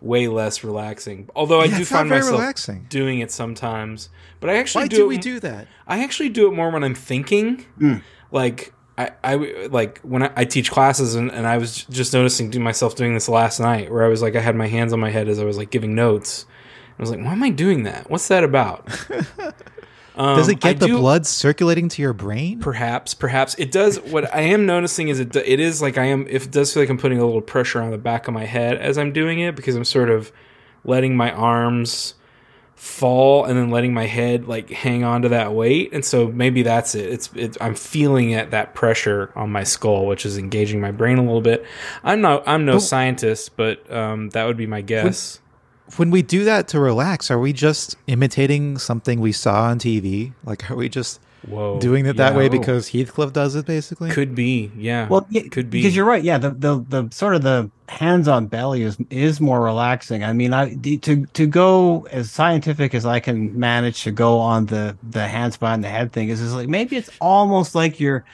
[0.00, 1.28] way less relaxing.
[1.36, 2.86] Although I Yeah, do find myself doing.
[2.88, 4.10] doing it sometimes,
[4.40, 5.68] but I actually Why do do we m- do that?
[5.86, 7.64] I actually do it more when I'm thinking.
[8.32, 9.34] Like I, I
[9.70, 13.14] like when I, I teach classes, and, and I was just noticing to myself doing
[13.14, 15.38] this last night, where I was like, I had my hands on my head as
[15.38, 16.46] I was like giving notes.
[16.98, 18.08] I was like, why am I doing that?
[18.08, 18.88] What's that about?
[20.16, 22.60] Um, Does it I get the do- blood circulating to your brain?
[22.60, 23.98] Perhaps, perhaps it does.
[23.98, 26.26] What I am noticing is it do- it is like I am.
[26.28, 28.44] If it does feel like I'm putting a little pressure on the back of my
[28.44, 30.30] head as I'm doing it because I'm sort of
[30.84, 32.14] letting my arms
[32.76, 36.62] fall and then letting my head like hang on to that weight, and so maybe
[36.62, 37.10] that's it.
[37.12, 41.18] It's it, I'm feeling it that pressure on my skull, which is engaging my brain
[41.18, 41.64] a little bit.
[42.02, 45.40] I'm not I'm no But- scientist, but um, that would be my guess.
[45.96, 50.32] when we do that to relax, are we just imitating something we saw on TV?
[50.44, 52.38] Like, are we just Whoa, doing it that yeah.
[52.38, 54.10] way because Heathcliff does it, basically?
[54.10, 55.08] Could be, yeah.
[55.08, 56.22] well, yeah, could be because you're right.
[56.22, 60.24] Yeah, the, the the sort of the hands on belly is is more relaxing.
[60.24, 64.66] I mean, I to to go as scientific as I can manage to go on
[64.66, 68.24] the the hands behind the head thing is is like maybe it's almost like you're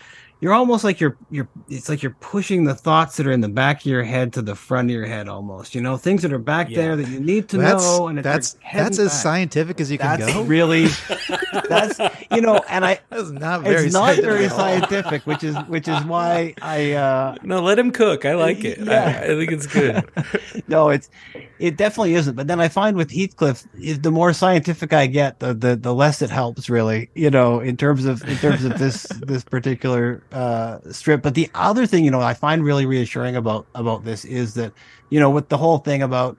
[0.40, 3.48] you're almost like you're you're it's like you're pushing the thoughts that are in the
[3.48, 5.74] back of your head to the front of your head almost.
[5.74, 6.78] You know, things that are back Yeah.
[6.78, 9.20] there that you need to that's know, and it's that's that's as back.
[9.22, 10.42] scientific as you can That's go.
[10.42, 10.86] really
[11.68, 11.98] that's
[12.30, 13.84] you know, and I That's not very.
[13.86, 17.90] it's not scientific very scientific, which is which is why I uh no, let him
[17.90, 18.24] cook.
[18.24, 18.78] I like it.
[18.78, 19.20] Yeah.
[19.22, 20.04] I, I think it's good.
[20.68, 21.10] no, it's
[21.60, 22.34] it definitely isn't.
[22.34, 26.22] But then I find with Heathcliff, the more scientific I get, the the, the less
[26.22, 26.70] it helps.
[26.70, 31.22] Really, you know, in terms of in terms of this this particular uh, strip.
[31.22, 34.72] But the other thing, you know, I find really reassuring about about this is that
[35.10, 36.38] you know, with the whole thing about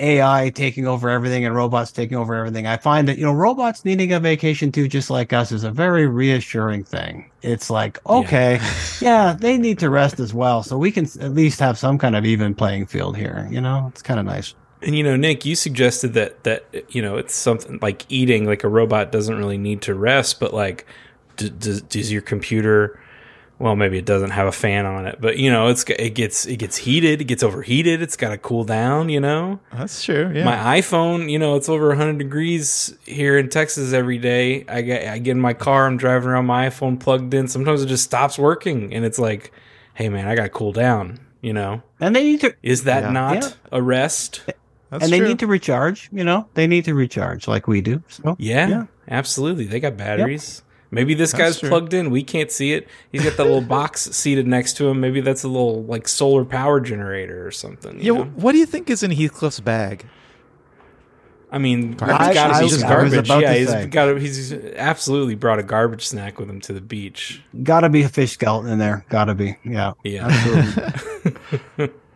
[0.00, 2.66] AI taking over everything and robots taking over everything.
[2.66, 5.70] I find that, you know, robots needing a vacation too, just like us, is a
[5.70, 7.30] very reassuring thing.
[7.42, 8.60] It's like, okay,
[9.00, 10.62] yeah, they need to rest as well.
[10.62, 13.48] So we can at least have some kind of even playing field here.
[13.50, 14.54] You know, it's kind of nice.
[14.82, 18.44] And you know, Nick, you suggested that that you know it's something like eating.
[18.44, 20.86] Like a robot doesn't really need to rest, but like,
[21.36, 23.00] d- d- does your computer?
[23.58, 26.44] Well, maybe it doesn't have a fan on it, but you know, it's it gets
[26.46, 28.02] it gets heated, it gets overheated.
[28.02, 29.08] It's got to cool down.
[29.08, 30.30] You know, That's true.
[30.34, 30.44] Yeah.
[30.44, 34.66] my iPhone, you know, it's over 100 degrees here in Texas every day.
[34.68, 37.48] I get I get in my car, I'm driving around my iPhone plugged in.
[37.48, 39.52] Sometimes it just stops working, and it's like,
[39.94, 41.20] hey man, I got to cool down.
[41.42, 43.10] You know, And they need to, is that Yeah.
[43.12, 43.50] not Yeah.
[43.70, 44.42] a rest?
[44.90, 45.28] That's and they true.
[45.28, 46.08] need to recharge.
[46.12, 48.02] You know, they need to recharge like we do.
[48.08, 48.84] So Yeah, Yeah.
[49.08, 49.64] absolutely.
[49.66, 50.62] They got batteries.
[50.96, 51.68] Maybe this That's guy's true.
[51.68, 52.10] plugged in.
[52.10, 52.88] We can't see it.
[53.12, 54.98] He's got that little box seated next to him.
[55.00, 57.98] Maybe that's a little like solar power generator or something.
[57.98, 58.04] Yeah.
[58.04, 58.24] You know?
[58.24, 60.04] What do you think is in Heathcliff's bag?
[61.52, 62.26] I mean, Garbage?
[62.26, 63.14] it's got I to be just garbage.
[63.26, 63.86] about Yeah, to he's say.
[63.86, 64.20] got.
[64.20, 67.40] He's absolutely brought a garbage snack with him to the beach.
[67.62, 69.06] gotta be a fish skeleton in there.
[69.08, 69.56] Gotta be.
[69.64, 69.92] Yeah.
[70.02, 70.26] Yeah.
[70.26, 71.90] Absolutely.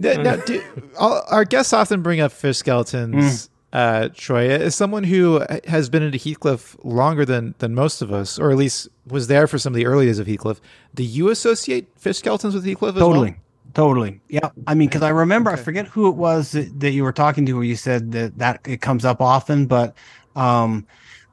[0.00, 0.62] Now, now, do,
[0.96, 3.16] all, our guests often bring up fish skeletons.
[3.16, 3.48] Mm.
[3.70, 8.38] Uh, Troy, as someone who has been into Heathcliff longer than than most of us,
[8.38, 10.58] or at least was there for some of the early days of Heathcliff,
[10.94, 13.30] do you associate fish skeletons with Heathcliff as Totally.
[13.32, 13.38] well?
[13.74, 14.20] Totally.
[14.28, 14.48] Yeah.
[14.66, 17.44] I mean, because I remember, I forget who it was that, that you were talking
[17.44, 19.94] to, where you said that that it comes up often, but,
[20.34, 20.86] um,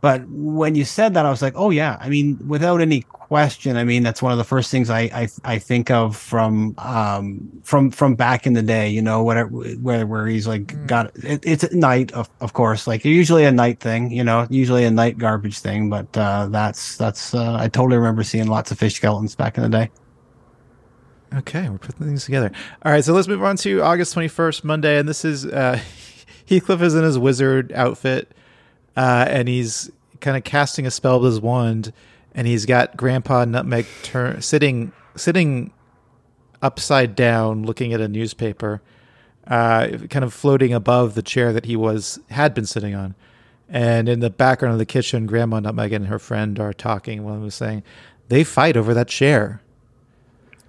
[0.05, 1.97] but when you said that, I was like, oh yeah.
[1.99, 5.27] I mean, without any question, I mean, that's one of the first things I I,
[5.43, 8.87] I think of from um from from back in the day.
[8.87, 12.85] You know, whatever where where he's like got it, it's at night, of of course,
[12.85, 14.11] like usually a night thing.
[14.11, 15.89] You know, usually a night garbage thing.
[15.89, 19.63] But uh, that's that's uh, I totally remember seeing lots of fish skeletons back in
[19.63, 19.89] the day.
[21.33, 22.51] Okay, we're putting things together.
[22.83, 24.99] All right, so let's move on to August 21st, Monday.
[24.99, 25.79] And this is uh,
[26.47, 28.31] Heathcliff is in his wizard outfit,
[28.95, 29.89] uh, and he's
[30.21, 31.93] kind of casting a spell with his wand,
[32.33, 35.71] and he's got Grandpa Nutmeg tur- sitting sitting
[36.61, 38.81] upside down, looking at a newspaper,
[39.47, 43.15] uh, kind of floating above the chair that he was had been sitting on.
[43.69, 47.23] And in the background of the kitchen, Grandma Nutmeg and her friend are talking.
[47.23, 47.83] One was saying,
[48.29, 49.61] "They fight over that chair."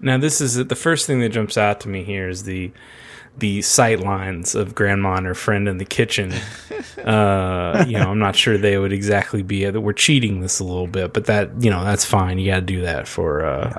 [0.01, 2.73] Now, this is the first thing that jumps out to me here is the
[3.39, 6.33] the sight lines of grandma and her friend in the kitchen.
[7.05, 9.69] Uh, you know, I'm not sure they would exactly be.
[9.71, 12.39] We're cheating this a little bit, but that you know that's fine.
[12.39, 13.79] You got to do that for uh,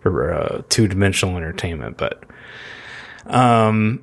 [0.00, 1.96] for uh, two dimensional entertainment.
[1.96, 2.24] But
[3.26, 4.02] um,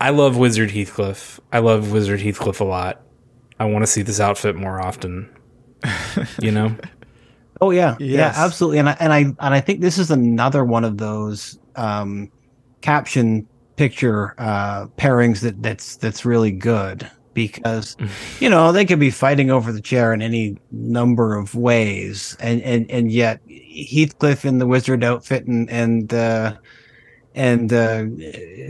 [0.00, 1.40] I love Wizard Heathcliff.
[1.52, 3.02] I love Wizard Heathcliff a lot.
[3.58, 5.28] I want to see this outfit more often.
[6.40, 6.76] You know.
[7.60, 8.36] Oh yeah, Yes.
[8.36, 8.78] yeah, absolutely.
[8.78, 12.30] And I and I and I think this is another one of those um,
[12.80, 13.46] caption
[13.80, 17.96] picture uh, pairings that that's that's really good because
[18.38, 22.60] you know they could be fighting over the chair in any number of ways, and
[22.60, 26.56] and and yet Heathcliff in the wizard outfit and and uh,
[27.34, 28.04] and uh,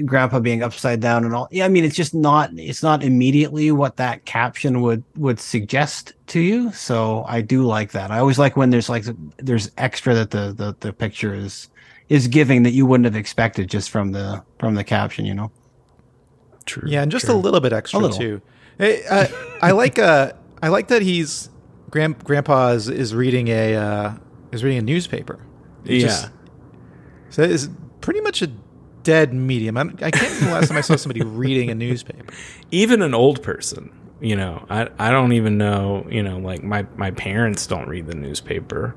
[0.05, 3.73] grandpa being upside down and all yeah i mean it's just not it's not immediately
[3.73, 6.71] what that caption would would suggest to you.
[6.71, 8.13] So i do like that.
[8.13, 9.07] I always like when there's like
[9.39, 11.69] there's extra that the the, the picture is
[12.11, 15.51] is giving that you wouldn't have expected just from the from the caption you know
[16.67, 16.83] True.
[16.87, 17.35] Yeah, and just true.
[17.35, 18.17] a little bit extra little.
[18.19, 18.43] too.
[18.79, 19.27] Hey, uh,
[19.63, 21.49] I like uh, I like that he's
[21.91, 24.15] grand, grandpa is, is reading a uh,
[24.53, 25.41] is reading a newspaper.
[25.87, 26.07] He Yeah.
[26.09, 26.31] just-
[27.31, 27.69] so it's
[28.03, 28.49] pretty much a
[29.03, 29.77] dead medium.
[29.79, 32.33] I, don't- I can't remember the last time I saw somebody reading a newspaper.
[32.71, 33.91] even an old person
[34.23, 38.07] you know i i don't even know you know like my my parents don't read
[38.07, 38.95] the newspaper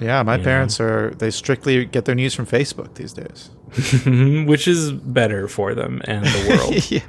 [0.00, 0.44] Yeah, my Yeah.
[0.44, 3.50] parents are they strictly get their news from Facebook these days.
[4.46, 7.00] which is better for them and the world yeah.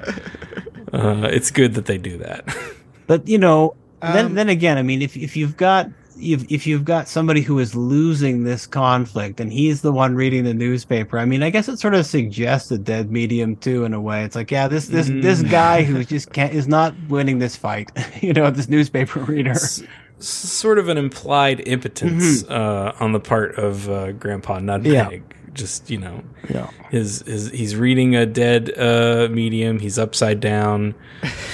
[0.99, 2.43] uh, it's good that they do that
[3.07, 6.65] but you know then Um, then again i mean if if you've got if, if
[6.65, 11.19] you've got somebody who is losing this conflict and he's the one reading the newspaper
[11.19, 14.23] i mean i guess it sort of suggests a dead medium too in a way
[14.23, 15.51] it's like yeah this this this Mm.
[15.51, 19.83] guy who just can't is not winning this fight you know this newspaper reader S-
[20.19, 25.23] sort of an implied impotence uh, on the part of uh, grandpa nutmeg
[25.53, 30.93] just you know yeah his, his he's reading a dead uh, medium he's upside down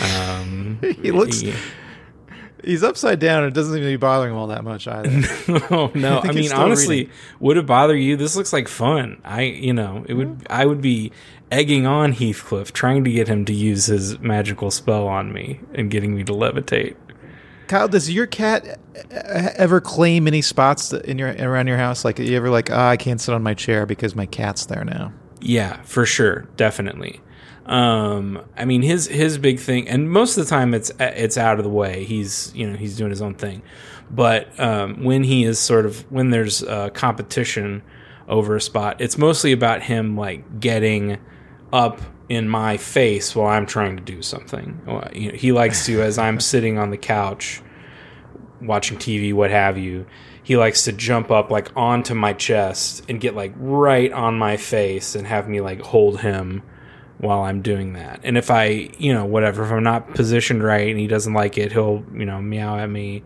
[0.04, 1.54] um, He looks- he-
[2.63, 3.43] He's upside down.
[3.43, 5.10] and It doesn't seem to be bothering him all that much either.
[5.71, 6.19] oh no!
[6.19, 7.12] I I, mean, honestly, reading.
[7.39, 8.15] would it bother you?
[8.17, 9.19] This looks like fun.
[9.26, 10.45] I, you know, it would.
[10.47, 11.12] I would be
[11.52, 15.89] egging on Heathcliff, trying to get him to use his magical spell on me and
[15.89, 16.95] getting me to levitate.
[17.71, 22.03] Kyle, does your cat uh, ever claim any spots in your around your house?
[22.03, 24.84] Like, you ever like, ah, I can't sit on my chair because my cat's there
[24.84, 25.13] now.
[25.39, 27.21] Yeah, for sure, definitely.
[27.65, 31.60] Um, I mean his his big thing, and most of the time it's it's out
[31.60, 32.03] of the way.
[32.03, 33.62] He's you know he's doing his own thing,
[34.10, 37.84] but um, when he is sort of when there's uh, competition
[38.27, 41.19] over a spot, it's mostly about him like getting
[41.71, 44.79] up in my face while I'm trying to do something.
[45.13, 47.61] You know, he likes to as I'm sitting on the couch
[48.61, 50.05] watching TV, what have you.
[50.41, 54.55] He likes to jump up like onto my chest and get like right on my
[54.55, 56.63] face and have me like hold him
[57.17, 58.21] while I'm doing that.
[58.23, 61.57] And if I, you know, whatever, if I'm not positioned right and he doesn't like
[61.57, 63.23] it, he'll, you know, meow at me.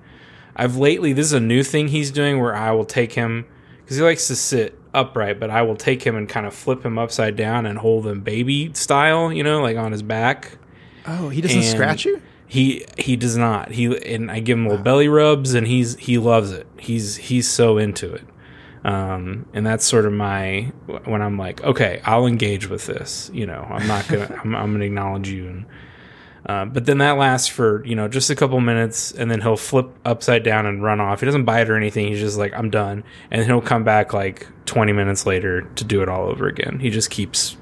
[0.55, 3.45] I've lately, this is a new thing he's doing where I will take him
[3.85, 6.83] because he likes to sit upright, but I will take him and kind of flip
[6.83, 10.57] him upside down and hold him baby style, you know, like on his back.
[11.05, 12.21] Oh, he doesn't And scratch you?
[12.47, 13.71] He he does not.
[13.71, 16.65] He and I give him little belly rubs, and he's he loves it.
[16.79, 18.23] He's he's so into it.
[18.83, 20.71] Um, and that's sort of my
[21.05, 23.29] when I'm like, okay, I'll engage with this.
[23.33, 25.47] You know, I'm not gonna I'm, I'm gonna acknowledge you.
[25.47, 25.65] And
[26.45, 29.57] uh, but then that lasts for you know just a couple minutes, and then he'll
[29.57, 31.19] flip upside down and run off.
[31.19, 32.07] He doesn't bite or anything.
[32.07, 35.83] He's just like, I'm done, and then he'll come back like 20 minutes later to
[35.83, 36.79] do it all over again.
[36.79, 37.57] He just keeps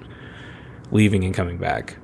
[0.92, 1.98] leaving and coming back.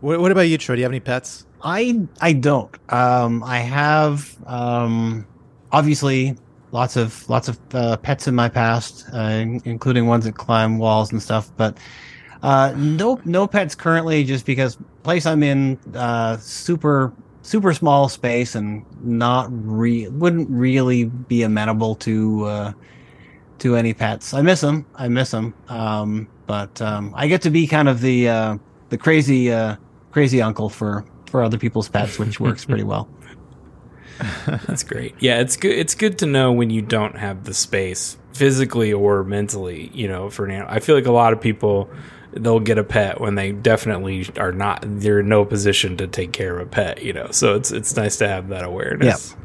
[0.00, 0.76] What, what about you, Troy?
[0.76, 1.46] Do you have any pets?
[1.62, 2.74] I I don't.
[2.92, 5.26] Um, I have um,
[5.72, 6.36] obviously
[6.72, 11.12] lots of lots of uh, pets in my past, uh, including ones that climb walls
[11.12, 11.50] and stuff.
[11.56, 11.78] But
[12.44, 18.54] uh, no no pets currently, just because place I'm in uh, super super small space
[18.54, 22.72] and not re wouldn't really be amenable to uh,
[23.60, 24.34] to any pets.
[24.34, 24.84] I miss them.
[24.94, 25.54] I miss them.
[25.68, 28.58] Um, but um, I get to be kind of the uh,
[28.90, 29.76] the crazy uh,
[30.10, 33.08] crazy uncle for for other people's pets, which works pretty well.
[34.46, 35.14] That's great.
[35.20, 35.72] Yeah, it's good.
[35.72, 39.90] It's good to know when you don't have the space physically or mentally.
[39.94, 40.70] You know, for an animal.
[40.70, 41.88] I feel like a lot of people
[42.34, 44.82] they'll get a pet when they definitely are not.
[44.84, 47.02] They're in no position to take care of a pet.
[47.02, 49.36] You know, so it's it's nice to have that awareness.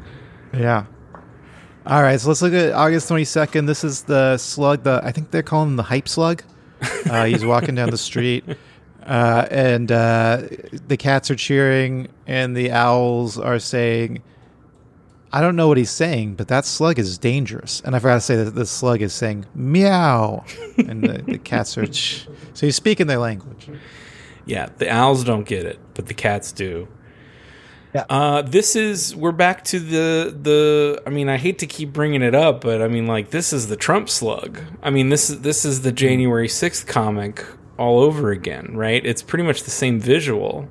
[0.52, 0.86] Yeah.
[1.86, 3.66] All right, so let's look at August 22nd.
[3.66, 4.82] This is the slug.
[4.82, 6.42] The I think they're calling him the hype slug.
[7.08, 8.44] Uh, he's walking down the street,
[9.02, 10.42] uh, and uh,
[10.88, 14.22] the cats are cheering, and the owls are saying,
[15.32, 18.20] "I don't know what he's saying, but that slug is dangerous." And I forgot to
[18.20, 20.44] say that the slug is saying "meow,"
[20.76, 21.86] and the, the cats are.
[21.86, 23.68] Ch- so he's speaking their language.
[24.46, 26.88] Yeah, the owls don't get it, but the cats do.
[27.94, 28.04] Yeah.
[28.08, 31.02] Uh, this is we're back to the the.
[31.06, 33.66] I mean, I hate to keep bringing it up, but I mean, like this is
[33.66, 34.60] the Trump slug.
[34.82, 37.44] I mean, this is this is the January sixth comic
[37.78, 39.04] all over again, right?
[39.04, 40.68] It's pretty much the same visual.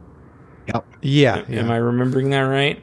[0.67, 0.85] Yep.
[1.01, 1.59] Yeah, yeah.
[1.59, 2.81] Am I remembering that right?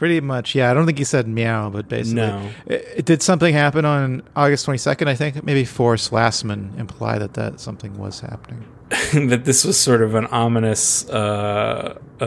[0.00, 0.70] Pretty much, yeah.
[0.70, 2.48] I don't think he said meow, but basically, No.
[2.64, 5.08] It, it- did something happen on August twenty second?
[5.08, 8.64] I think maybe Forrest Lassman imply that that something was happening.
[9.28, 12.24] that this was sort of an ominous uh, uh,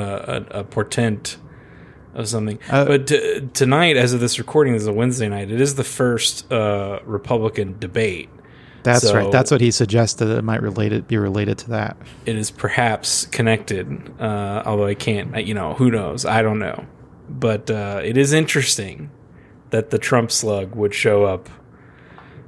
[0.51, 1.37] a, a portent
[2.13, 2.59] of something.
[2.69, 5.49] Uh, but t- tonight, as of this recording, this is a Wednesday night.
[5.49, 8.29] It is the first uh, Republican debate.
[8.83, 9.31] That's So- right.
[9.31, 10.27] That's what he suggested.
[10.29, 11.97] It might related be related to that.
[12.27, 13.87] It is perhaps connected,
[14.21, 15.35] uh, although I can't.
[15.47, 16.23] You know, who knows?
[16.23, 16.85] I don't know.
[17.39, 19.09] But uh, it is interesting
[19.71, 21.49] that the Trump slug would show up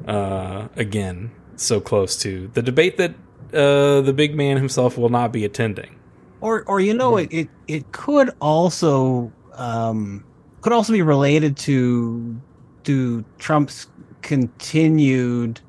[0.08, 3.16] uh, again, so close to the debate that
[3.54, 6.00] uh, the big man himself will not be attending.
[6.42, 10.24] Or or you know it it, it could also um,
[10.62, 12.40] could also be related to
[12.84, 13.88] to Trump's
[14.22, 15.62] continued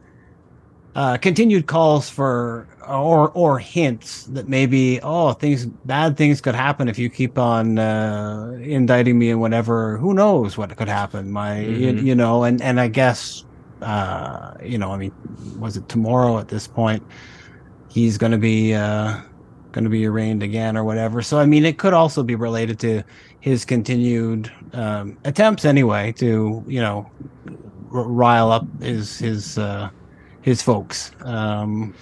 [0.95, 6.89] uh, continued calls for or or hints that maybe oh things bad things could happen
[6.89, 11.31] if you keep on uh, indicting me and whatever who knows what could happen.
[11.31, 12.03] My you, Mhm.
[12.03, 13.45] you know and and I guess
[13.83, 15.13] uh, you know I mean
[15.59, 17.05] was it tomorrow at this point
[17.89, 19.21] he's going to be uh,
[19.73, 21.23] going to be arraigned again or whatever.
[21.23, 23.03] So I mean it could also be related to
[23.41, 27.13] his continued um, attempts anyway to you know
[27.93, 29.91] r- rile up his his uh,
[30.43, 31.11] his folks.
[31.21, 31.95] Um,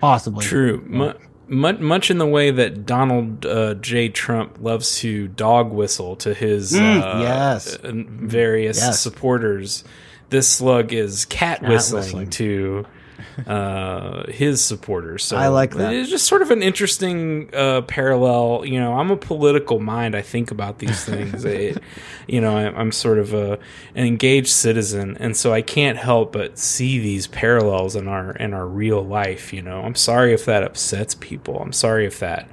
[0.00, 0.82] possibly True.
[0.86, 1.12] Mu-
[1.48, 4.08] mu- much in the way that Donald uh, J.
[4.08, 7.76] Trump loves to dog whistle to his Mm, uh, yes.
[7.76, 9.00] uh, various Yes.
[9.00, 9.84] supporters,
[10.30, 12.30] this slug is cat, Cat whistling, whistling.
[12.30, 12.86] to
[13.46, 15.24] uh, his supporters.
[15.24, 15.92] So I like that.
[15.92, 18.64] It's just sort of an interesting uh, parallel.
[18.64, 20.14] You know, I'm a political mind.
[20.14, 21.44] I think about these things.
[21.44, 21.82] It-
[22.26, 23.58] you know, I, I'm sort of a
[23.96, 28.54] an engaged citizen, and so I can't help but see these parallels in our in
[28.54, 29.52] our real life.
[29.52, 31.60] You know, I'm sorry if that upsets people.
[31.60, 32.48] I'm sorry if that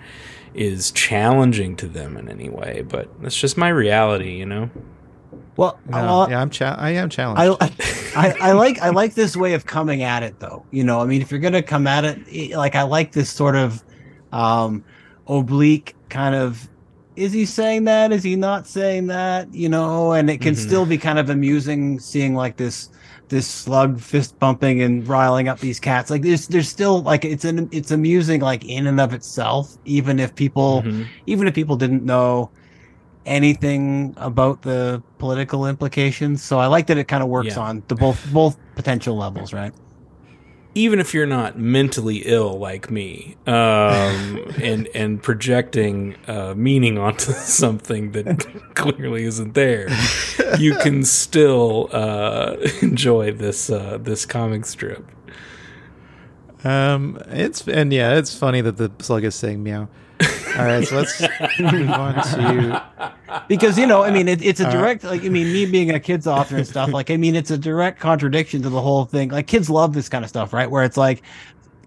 [0.55, 4.31] is challenging to them in any way, but that's just my reality.
[4.37, 4.69] You know.
[5.57, 7.57] Well, well, yeah, I'm cha- I am challenged.
[7.61, 7.71] I,
[8.15, 10.65] I I like I like this way of coming at it though.
[10.71, 13.55] You know, I mean, if you're gonna come at it, like I like this sort
[13.55, 13.83] of,
[14.31, 14.83] um,
[15.27, 16.69] oblique kind of
[17.17, 20.57] is he saying that is he not saying that you know and it can Mhm.
[20.57, 22.89] still be kind of amusing seeing like this
[23.29, 27.43] this slug fist bumping and riling up these cats like there's there's still like it's
[27.43, 31.05] an it's amusing like in and of itself even if people Mhm.
[31.25, 32.49] even if people didn't know
[33.27, 37.63] anything about the political implications so i like that it kind of works Yeah.
[37.63, 39.73] on the both both potential levels right
[40.75, 47.31] even if you're not mentally ill like me, um, and and projecting uh, meaning onto
[47.63, 49.87] something that clearly isn't there,
[50.59, 55.03] you can still uh, enjoy this uh, this comic strip.
[56.63, 59.87] Um, it's and yeah, it's funny that the slug is saying meow.
[60.57, 61.21] All right, so let's
[61.59, 62.83] move on to
[63.47, 65.91] because you know i mean it, it's a Uh, direct like i mean me being
[65.91, 69.05] a kids author and stuff like i mean it's a direct contradiction to the whole
[69.05, 69.29] thing.
[69.29, 70.69] Like kids love this kind of stuff right?
[70.69, 71.21] Where it's like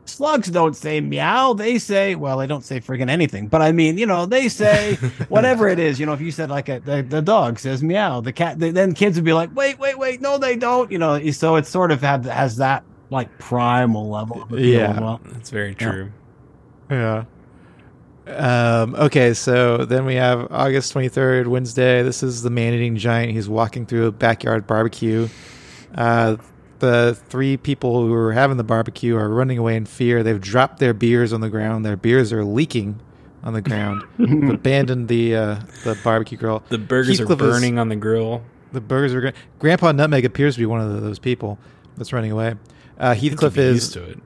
[0.05, 3.49] slugs don't say meow they say well they don't say friggin' anything.
[3.49, 4.95] But i mean you know they say
[5.29, 5.99] whatever it is.
[5.99, 8.71] You know if you said like a, the, the dog says meow the cat they,
[8.71, 10.91] then kids would be like wait wait wait no they don't.
[10.93, 14.93] You know so it's sort of have has that like primal level of Yeah.
[14.93, 15.21] as well.
[15.25, 16.13] That's very true.
[16.91, 17.25] yeah.
[18.31, 22.03] Um, okay, so then we have August 23rd, Wednesday.
[22.03, 23.33] This is the man eating giant.
[23.33, 25.29] He's walking through a backyard barbecue.
[25.95, 26.37] Uh,
[26.79, 30.23] the three people who are having the barbecue are running away in fear.
[30.23, 31.85] They've dropped their beers on the ground.
[31.85, 33.01] Their beers are leaking
[33.43, 34.03] on the ground.
[34.19, 36.63] They've abandoned the uh, the barbecue grill.
[36.69, 38.43] The burgers Heathcliff are is- burning on the grill.
[38.73, 39.35] The burgers are going.
[39.59, 41.59] Grandpa Nutmeg appears to be one of those people
[41.97, 42.55] that's running away.
[42.99, 44.19] Uh, Heathcliff is used to it.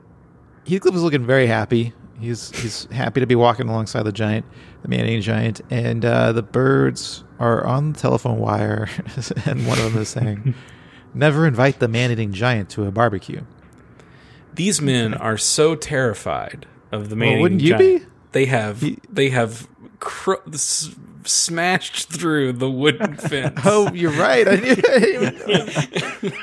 [0.67, 1.93] Heathcliff is looking very happy.
[2.25, 4.45] He's he's happy to be walking alongside the giant,
[4.81, 8.89] the man-eating giant, and uh, the birds are on the telephone wire,
[9.45, 10.55] and one of them is saying,
[11.13, 13.41] "Never invite the man-eating giant to a barbecue."
[14.53, 17.33] These men are so terrified of the man.
[17.33, 18.03] Well, wouldn't eating you giant.
[18.03, 18.09] be?
[18.31, 19.67] They have He- they have
[19.99, 20.35] cr-
[21.27, 23.59] smashed through the wooden fence.
[23.65, 24.47] Oh, you're right.
[24.47, 24.71] I knew.
[24.71, 25.43] I didn't
[26.23, 26.35] even-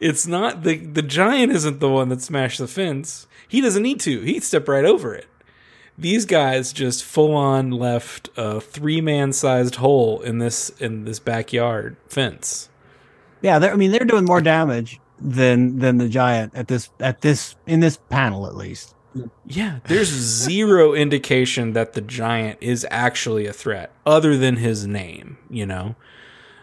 [0.00, 3.26] it's not the the giant isn't the one that smashed the fence.
[3.48, 4.20] He doesn't need to.
[4.20, 5.26] He'd step right over it.
[5.98, 11.18] These guys just full on left a three man sized hole in this in this
[11.18, 12.70] backyard fence.
[13.42, 17.20] Yeah, they're, I mean they're doing more damage than than the giant at this at
[17.20, 18.94] this in this panel at least.
[19.46, 25.38] Yeah, there's zero indication that the giant is actually a threat other than his name,
[25.50, 25.96] you know.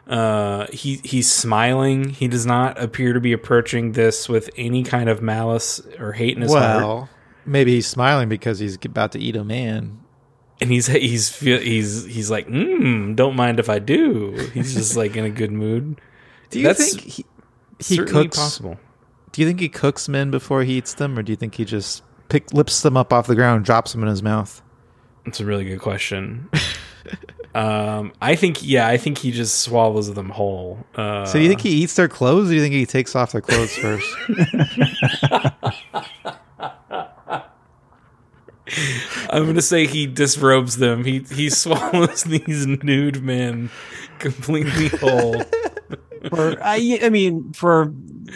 [0.07, 2.09] Uh he he's smiling.
[2.09, 6.35] He does not appear to be approaching this with any kind of malice or hate
[6.35, 6.77] in his heart.
[6.83, 7.09] well,
[7.45, 9.99] maybe he's smiling because he's about to eat a man.
[10.61, 14.31] And he's he's he's he's like, mm, don't mind if I do.
[14.53, 16.01] He's just like in a good mood.
[16.49, 17.25] Do you That's think he,
[17.79, 18.35] he cooks?
[18.35, 18.79] possible.
[19.31, 21.63] Do you think he cooks men before he eats them, or do you think he
[21.65, 24.61] just pick lips them up off the ground, drops them in his mouth?
[25.25, 26.49] That's a really good question.
[27.55, 30.85] um, I think yeah, I think he just swallows them whole.
[30.95, 33.15] Uh, So do you think he eats their clothes, or do you think he takes
[33.15, 34.07] off their clothes first?
[39.31, 41.03] I'm gonna say he disrobes them.
[41.03, 43.69] He he swallows these nude men
[44.19, 45.41] completely whole.
[46.27, 47.93] For I, I mean, for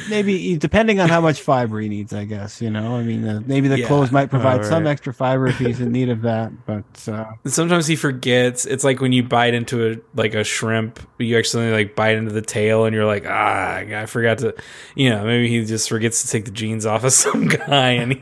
[0.10, 2.96] maybe depending on how much fiber he needs, I guess you know.
[2.96, 3.88] I mean, uh, maybe the Yeah.
[3.88, 6.52] clothes might provide All some extra fiber if he's in need of that.
[6.66, 8.66] But uh, Sometimes he forgets.
[8.66, 12.32] It's like when you bite into a like a shrimp, you accidentally like bite into
[12.32, 14.56] the tail, and you're like, ah, I forgot to.
[14.96, 18.14] You know, maybe he just forgets to take the jeans off of some guy, and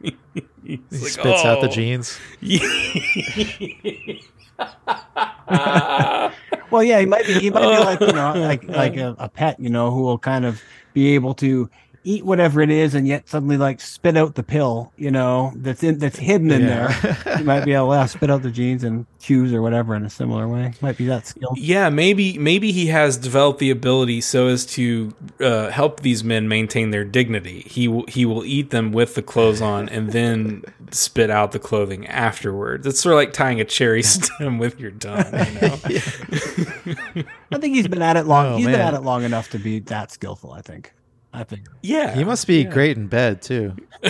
[0.00, 0.16] he,
[0.64, 2.18] he's he like, spits out the "Oh." jeans.
[6.70, 7.34] well, yeah, he might be.
[7.34, 10.18] He might be like you know, like like a, a pet, you know, who will
[10.18, 11.70] kind of be able to
[12.06, 15.82] eat whatever it is, and yet suddenly like spit out the pill, you know, that's
[15.82, 16.88] in that's hidden in Yeah.
[17.00, 17.36] there.
[17.38, 20.04] He might be able to uh, spit out the jeans and choose or whatever in
[20.04, 20.72] a similar way.
[20.80, 21.52] Might be that skill.
[21.56, 26.48] Yeah, maybe maybe he has developed the ability so as to uh, help these men
[26.48, 27.60] maintain their dignity.
[27.66, 31.58] He will he will eat them with the clothes on and then spit out the
[31.58, 32.86] clothing afterwards.
[32.86, 35.24] It's sort of like tying a cherry stem with your tongue.
[35.26, 35.78] You know?
[37.52, 38.46] I think he's been at it long.
[38.54, 40.52] Oh, He's been at it long enough to be that skillful.
[40.52, 40.92] I think.
[41.36, 41.66] I think.
[41.82, 43.76] Yeah, He must be great in bed too.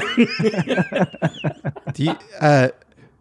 [1.93, 2.69] do you uh,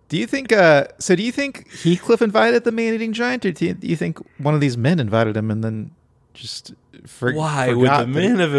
[0.10, 1.16] do you think uh, so?
[1.16, 4.54] Do you think Heathcliff invited the man-eating giant, or do you, do you think one
[4.54, 5.92] of these men invited him and then
[6.36, 6.74] just
[7.08, 8.54] for, Why would the that- men have?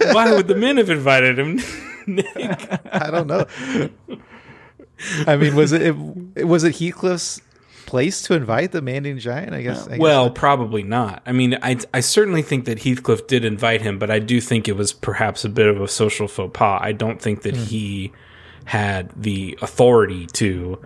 [0.14, 1.60] Why would the men have invited him?
[2.06, 2.26] Nick?
[2.92, 3.46] I don't know.
[5.26, 5.82] I mean, was it,
[6.36, 7.40] it was it Heathcliff's
[7.92, 9.52] place to invite the man-eating giant?
[9.54, 9.86] I guess.
[9.86, 10.34] I guess Well, not.
[10.34, 11.22] probably not.
[11.26, 14.66] I mean, I I certainly think that Heathcliff did invite him, but I do think
[14.66, 16.80] it was perhaps a bit of a social faux pas.
[16.82, 18.10] I don't think that he
[18.64, 20.80] had the authority to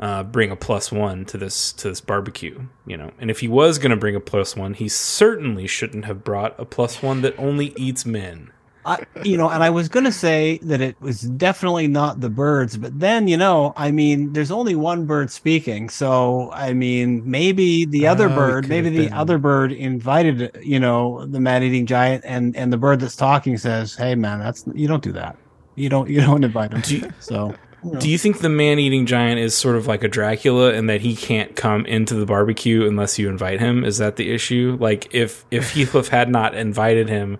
[0.00, 3.10] uh, bring a plus one to this to this barbecue, you know.
[3.20, 6.58] And if he was going to bring a plus one, he certainly shouldn't have brought
[6.58, 8.50] a plus one that only eats men.
[8.86, 12.30] I, you know, and I was going to say that it was definitely not the
[12.30, 15.88] birds, but then, you know, I mean, there's only one bird speaking.
[15.88, 20.78] So, I mean, maybe the ah, other Oh, bird, maybe the other bird invited, you
[20.78, 24.64] know, the man eating giant and, and the bird that's talking says, Hey man, that's,
[24.72, 25.36] you don't do that.
[25.74, 26.80] You don't, you don't invite him.
[26.82, 27.54] Do you- so,
[27.98, 31.00] Do you think the man eating giant is sort of like a Dracula and that
[31.00, 33.84] he can't come into the barbecue unless you invite him?
[33.84, 34.76] Is that the issue?
[34.80, 37.38] Like if if Heathcliff had not invited him,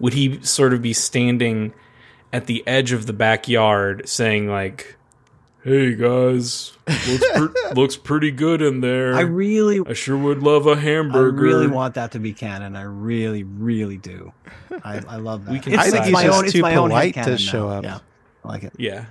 [0.00, 1.72] would he sort of be standing
[2.32, 4.96] at the edge of the backyard saying like,
[5.62, 6.72] "Hey guys,
[7.08, 9.14] looks pre- looks pretty good in there.
[9.14, 12.32] I really, I sure would love a I hamburger." I really want that to be
[12.32, 12.76] canon.
[12.76, 14.32] I really, really do.
[14.84, 15.52] I, I love that.
[15.52, 17.76] We can I think he's my just own, too polite to show now.
[17.78, 17.84] up.
[17.84, 17.98] Yeah,
[18.44, 18.72] I like it.
[18.78, 19.06] yeah.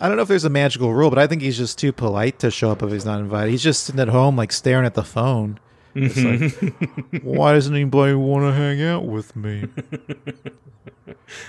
[0.00, 2.40] I don't know if there's a magical rule, but I think he's just too polite
[2.40, 3.52] to show up if he's not invited.
[3.52, 5.60] He's just sitting at home, like staring at the phone.
[5.94, 7.18] It's like, mm-hmm.
[7.18, 9.66] why doesn't anybody want to hang out with me?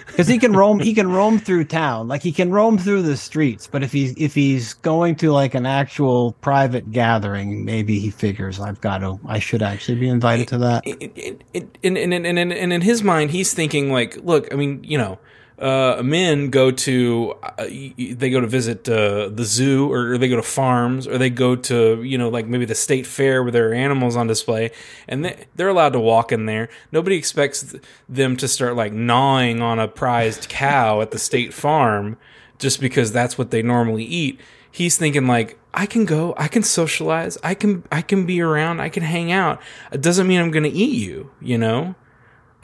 [0.07, 2.07] because he can roam he can roam through town.
[2.07, 5.53] Like he can roam through the streets but if he's if he's going to like
[5.53, 10.47] an actual private gathering maybe he figures i've got to i should actually be invited
[10.47, 10.85] to that.
[10.85, 11.37] in,
[11.83, 14.97] in, in, in, in, in, in his mind, he's thinking like, look, I mean, you
[14.97, 15.19] know,
[15.59, 20.35] uh, men go to uh, they go to visit uh, the zoo or they go
[20.35, 23.69] to farms or they go to you know like maybe the state fair where there
[23.69, 24.71] are animals on display
[25.07, 26.69] and they, they're allowed to walk in there.
[26.91, 27.75] Nobody expects
[28.09, 32.17] them to start like gnawing on a prized cow at the state farm
[32.57, 34.39] just because that's what they normally eat.
[34.71, 38.79] He's thinking like i can go i can socialize i can i can be around
[38.79, 39.61] i can hang out.
[39.91, 41.95] It doesn't mean i'm gonna eat you you know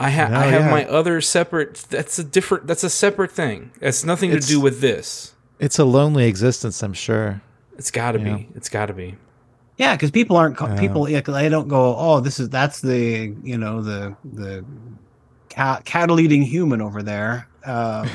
[0.00, 0.70] I, ha- No, I have yeah.
[0.70, 1.84] my other separate.
[1.90, 2.66] That's a different.
[2.66, 3.70] That's a separate thing.
[3.80, 5.34] It's nothing It's- to do with this.
[5.58, 7.42] It's a lonely existence, I'm sure.
[7.76, 8.36] It's got to Yeah.
[8.36, 8.48] be.
[8.54, 9.16] It's got to be.
[9.76, 10.78] yeah because people aren't co- Yeah.
[10.80, 14.62] people yeah, 'cause they don't go oh this is that's the you know the the
[15.48, 18.06] cat, cattle eating human over there uh,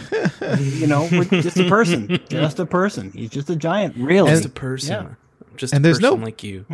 [0.60, 4.46] you know we're just a person just a person he's just a giant really Just
[4.46, 5.06] a person.
[5.06, 5.14] Yeah.
[5.58, 6.66] Just And a there's no- like you.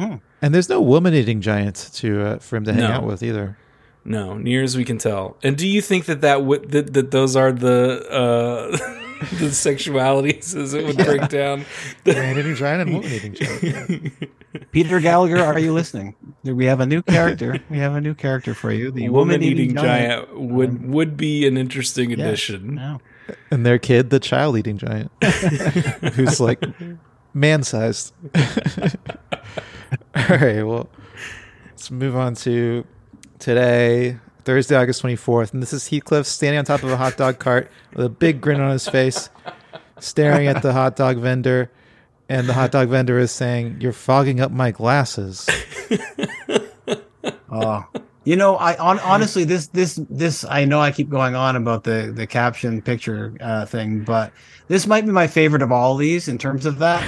[0.42, 2.92] And there's no woman eating giant to uh, for him to hang No.
[2.96, 3.56] out with either.
[4.04, 5.38] No, near as we can tell.
[5.44, 8.72] And do you think that that would that, that those are the uh,
[9.38, 11.66] the sexualities as it would break down?
[12.06, 14.14] Man eating giant and woman eating giant.
[14.72, 18.54] peter gallagher are you listening we have a new character we have a new character
[18.54, 22.26] for you the woman eating giant, would Um, would be an interesting Yeah.
[22.26, 22.76] addition.
[22.76, 23.00] No.
[23.50, 25.10] And their kid, the child eating giant,
[26.16, 26.62] who's like
[27.34, 28.14] man sized.
[30.16, 30.90] All right, well,
[31.68, 32.86] let's move on to
[33.42, 35.52] today, Thursday, August 24th.
[35.54, 38.40] And this is Heathcliff standing on top of a hot dog cart with a big
[38.40, 39.30] grin on his face,
[40.00, 41.70] staring at the hot dog vendor.
[42.30, 45.50] And the hot dog vendor is saying, You're fogging up my glasses.
[47.54, 47.86] Oh,
[48.24, 51.84] you know, I on, honestly, this this this I know I keep going on about
[51.84, 54.32] the the caption picture uh, thing, but
[54.70, 57.06] this might be my favorite of all these in terms of that,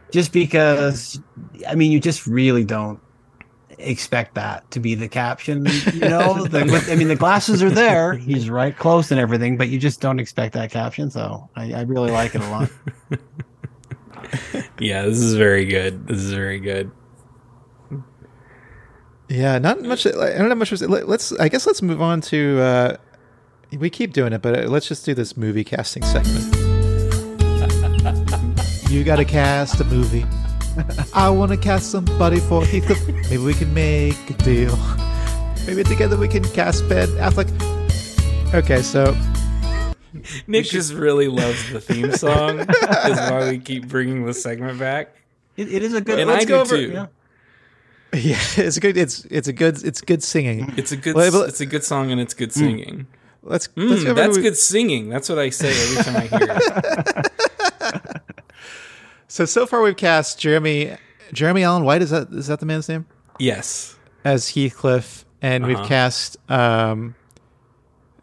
[0.12, 1.20] just because
[1.66, 3.00] I mean, you just really don't
[3.82, 5.66] expect that to be the caption.
[5.92, 9.56] You know, the, with, I mean, the glasses are there; he's right close and everything,
[9.56, 11.10] but you just don't expect that caption.
[11.10, 12.70] So I, I really like it a lot.
[14.78, 16.06] Yeah, this is very good.
[16.06, 16.90] This is very good.
[19.28, 20.06] Yeah, not much.
[20.06, 20.72] I don't know much.
[20.72, 21.32] Let- Let's.
[21.38, 22.60] I guess let's move on to.
[22.60, 22.96] Uh,
[23.78, 26.54] we keep doing it, but uh, let's just do this movie casting segment.
[28.90, 30.24] you got to cast a movie.
[31.14, 33.06] I want to cast somebody for Heathcliff.
[33.30, 34.76] Maybe we can make a deal.
[35.66, 37.48] Maybe together we can cast Ben Affleck.
[38.54, 39.16] Okay, so
[40.46, 42.60] Nick just really loves the theme song.
[42.60, 42.68] is
[43.30, 45.14] why we keep bringing the segment back.
[45.56, 46.18] It, it is a good.
[46.18, 46.92] And let's I go do over- too.
[46.92, 47.06] yeah.
[48.14, 48.96] yeah, it's a good.
[48.96, 49.84] It's it's a good.
[49.84, 50.72] It's good singing.
[50.76, 51.14] It's a good.
[51.14, 53.06] Well, but- it's a good song and it's good singing.
[53.42, 53.68] Let's.
[53.68, 55.08] Mm, let's go that's to- good singing.
[55.10, 57.32] That's what I say every time I hear it.
[59.30, 60.96] So so far we've cast Jeremy
[61.32, 62.02] Jeremy Allen White.
[62.02, 63.06] Is that is that the man's name?
[63.38, 63.96] Yes.
[64.24, 65.86] as Heathcliff, and we've Uh-huh.
[65.88, 67.14] cast um,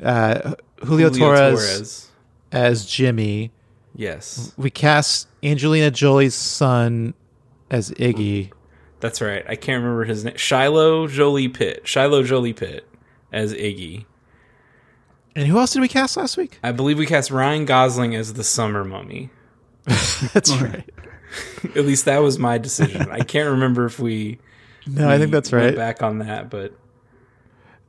[0.04, 0.54] uh,
[0.86, 2.12] Julio, Torres,
[2.52, 3.52] as Jimmy.
[3.96, 7.16] Yes, We cast Angelina Jolie's son
[7.72, 8.52] as Iggy.
[9.00, 9.44] that's right.
[9.50, 10.36] I can't remember his name.
[10.36, 11.88] Shiloh Jolie Pitt.
[11.88, 12.86] Shiloh Jolie Pitt
[13.32, 14.06] as Iggy.
[15.36, 16.60] And who else did we cast last week?
[16.64, 19.32] I believe we cast Ryan Gosling as the Summer Mummy.
[19.86, 20.88] That's right.
[21.76, 23.10] At least that was my decision.
[23.12, 24.40] I can't remember if we.
[24.90, 25.76] No, I think that's right.
[25.76, 26.72] Back on that, but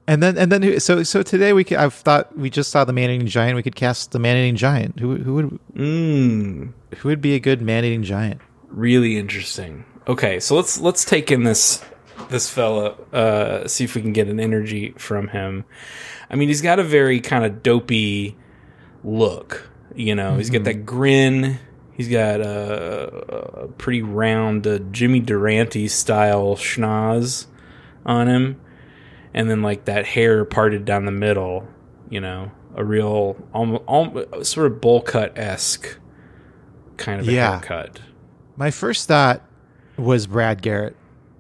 [0.09, 2.93] And then and then so so today we could, I've thought we just saw the
[2.93, 3.55] man eating giant.
[3.55, 4.99] We could cast the man eating giant.
[4.99, 8.41] Who who would mm, who would be a good man eating giant?
[8.67, 9.85] Really interesting.
[10.09, 11.85] Okay, so let's let's take in this
[12.31, 12.97] this fella.
[13.13, 15.65] Uh, see if we can get an energy from him.
[16.31, 18.37] I mean, he's got a very kind of dopey
[19.05, 19.71] look.
[19.95, 21.59] You know, he's got that grin.
[21.99, 27.47] He's got a, a pretty round uh, Jimmy Durante style schnoz
[28.07, 28.61] on him,
[29.35, 31.67] and then like that hair parted down the middle.
[32.09, 35.99] You know, a real almost, sort of bowl cut esque
[36.97, 37.51] kind of a Yeah.
[37.59, 38.01] haircut.
[38.57, 39.43] My first thought
[39.97, 40.97] was Brad Garrett.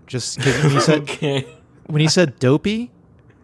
[0.09, 1.47] Just when you said Okay.
[1.87, 2.91] when he said dopey,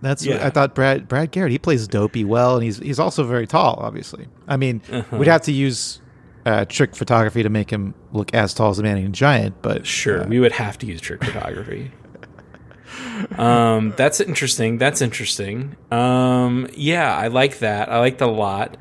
[0.02, 0.74] that's what I thought.
[0.74, 3.76] Brad Brad Garrett he plays dopey well, and he's he's also very tall.
[3.80, 5.16] Obviously, I mean, Uh-huh.
[5.16, 6.00] we'd have to use
[6.45, 9.62] uh, trick photography to make him look as tall as a man giant.
[9.62, 11.90] But Sure, uh, we would have to use trick photography.
[13.38, 14.78] um, that's interesting.
[14.78, 15.76] That's interesting.
[15.90, 17.90] Um, yeah, I like that.
[17.90, 18.76] I like that a lot.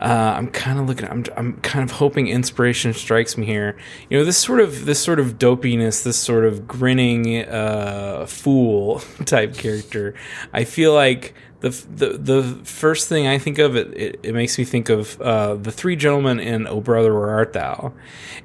[0.00, 1.08] Uh, I'm kind of looking.
[1.08, 3.76] I'm I'm kind of hoping inspiration strikes me here.
[4.10, 8.98] You know, this sort of this sort of dopiness, this sort of grinning uh, fool
[9.24, 10.14] type character.
[10.52, 11.34] I feel like
[11.70, 15.20] the the the first thing I think of it it, it makes me think of
[15.20, 17.92] uh, the three gentlemen in Oh Brother Where Art Thou,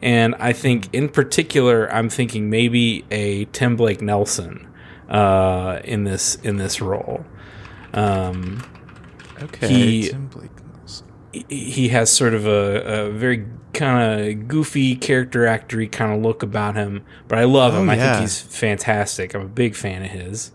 [0.01, 4.67] and I think in particular I'm thinking maybe a Tim Blake Nelson
[5.09, 7.25] uh, in this in this role.
[7.93, 8.63] Um,
[9.41, 11.07] okay, he- Tim Blake Nelson.
[11.49, 16.43] he- has sort of a, a very kind of goofy character actory kind of look
[16.43, 17.89] about him, but I love him.
[17.89, 19.33] Oh, I think he's fantastic.
[19.33, 20.51] I'm a big fan of his.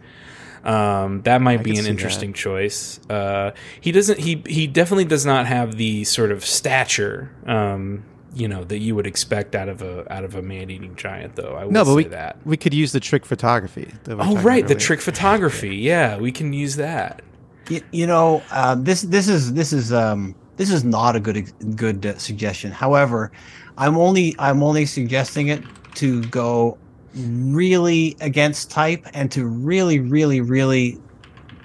[0.64, 2.36] Um, that might I be an interesting that.
[2.38, 2.98] choice.
[3.10, 3.50] Uh,
[3.80, 4.18] he doesn't.
[4.18, 8.04] He he definitely does not have the sort of stature, um,
[8.34, 11.36] you know, that you would expect out of a out of a man eating giant.
[11.36, 12.38] Though I will No, but say we that.
[12.46, 13.92] we could use the trick photography.
[14.04, 15.76] that we were Oh right, the trick photography.
[15.76, 17.20] Yeah, we can use that.
[17.68, 21.52] You, you know, uh, this this is this is um this is not a good
[21.76, 22.70] good uh, suggestion.
[22.72, 23.32] However,
[23.76, 25.62] I'm only I'm only suggesting it
[25.96, 26.78] to go
[27.16, 31.00] really against type and to really really really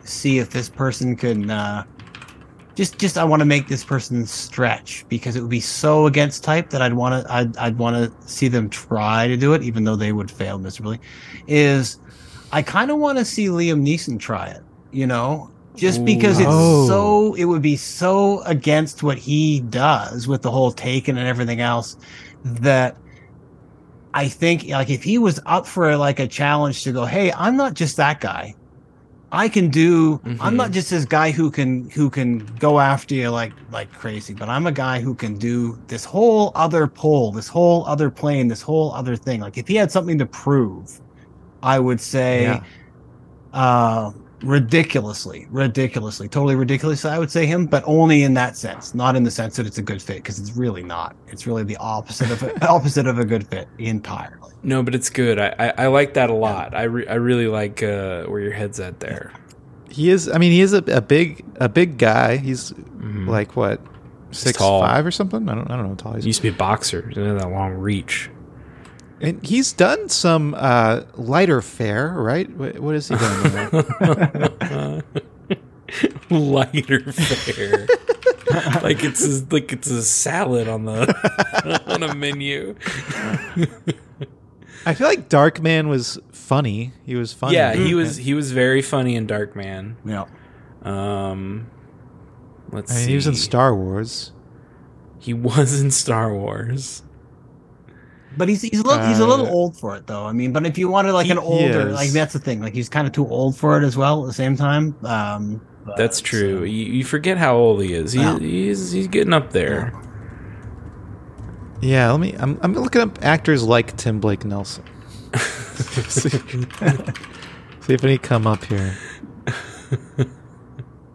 [0.04, 1.84] see if this person can uh,
[2.76, 6.44] just just I want to make this person stretch because it would be so against
[6.44, 9.64] type that I'd want to I'd I'd want to see them try to do it
[9.64, 11.00] even though they would fail miserably.
[11.48, 12.00] Is
[12.52, 14.62] I kind of want to see Liam Neeson try it.
[14.92, 16.88] You know, just because it's Oh.
[16.88, 21.62] so it would be so against what he does with the whole taken and everything
[21.62, 21.96] else
[22.44, 22.98] that
[24.14, 27.56] I think like if he was up for like a challenge to go, hey, I'm
[27.58, 28.56] not just that guy.
[29.32, 30.22] I can do.
[30.40, 30.58] I'm Mhm.
[30.58, 34.50] not just this guy who can who can go after you like like crazy, but
[34.50, 38.62] I'm a guy who can do this whole other pole, this whole other plane, this
[38.64, 39.42] whole other thing.
[39.42, 40.88] Like if he had something to prove,
[41.62, 42.66] I would say, Yeah.
[43.54, 44.12] uh,
[44.44, 47.10] ridiculously, ridiculously, totally ridiculously.
[47.12, 49.78] I would say him, but only in that sense, not in the sense that it's
[49.78, 51.16] a good fit, because it's really not.
[51.28, 54.54] It's really the opposite of a, opposite of a good fit entirely.
[54.64, 55.40] No, but it's good.
[55.40, 56.76] I, I, I like that a lot.
[56.76, 59.32] I, re- I really like uh, where your head's at there.
[59.90, 60.30] He is.
[60.30, 62.38] I mean, he is a, a big a big guy.
[62.38, 63.28] He's Mhm.
[63.28, 63.82] like what
[64.32, 64.82] six tall.
[64.82, 65.50] five or something.
[65.50, 66.26] I don't I don't know how tall he He is.
[66.28, 67.02] used to be a boxer.
[67.08, 68.30] He didn't have that long reach.
[69.22, 72.50] And he's done some uh, lighter fare, right?
[72.56, 75.04] What, what is he doing?
[76.30, 77.88] Lighter fare.
[78.82, 82.76] like it's a, like it's a salad on the on a menu.
[84.86, 86.94] I feel like Darkman was funny.
[87.06, 87.56] He was funny.
[87.56, 89.96] Yeah, he was he was very funny in Darkman.
[90.06, 90.26] Yeah.
[90.82, 91.70] Um,
[92.72, 93.10] let's I mean, see.
[93.10, 94.32] he was in Star Wars.
[95.20, 97.04] He was in Star Wars.
[98.38, 100.26] But he's he's a little he's a little Uh, old for it though.
[100.26, 101.94] I mean, but if you wanted like he- an older, is.
[101.96, 102.62] like that's the thing.
[102.62, 104.24] Like he's kind of too old for it as well.
[104.24, 106.64] At the same time, um, but, That's true.
[106.64, 108.12] You, you forget how old he is.
[108.14, 108.38] He, Yeah.
[108.40, 109.94] He's he's getting up there.
[111.82, 112.36] Yeah, let me.
[112.38, 114.84] I'm, I'm looking up actors like Tim Blake Nelson.
[115.36, 116.30] see,
[117.80, 118.96] see if any come up here.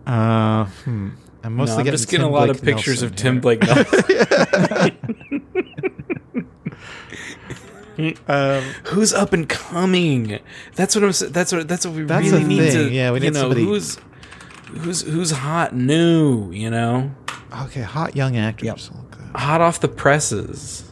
[0.06, 1.10] Uh, hmm.
[1.42, 3.16] I'm mostly No, I'm getting just getting Tim a lot Blake of pictures Nelson of
[3.16, 3.40] Tim.
[3.40, 4.98] Blake Nelson.
[8.28, 10.38] Um, who's up and coming?
[10.74, 11.10] That's what I'm.
[11.10, 11.68] s- That's what.
[11.68, 12.88] That's what we That's really the need thing.
[12.88, 12.90] to.
[12.92, 13.98] Yeah, we you need know somebody- who's
[14.68, 16.50] who's who's hot new.
[16.52, 17.12] You know,
[17.64, 18.66] okay, hot young actors.
[18.66, 18.78] Yep.
[18.92, 19.40] I'll look up.
[19.40, 20.90] hot off the presses.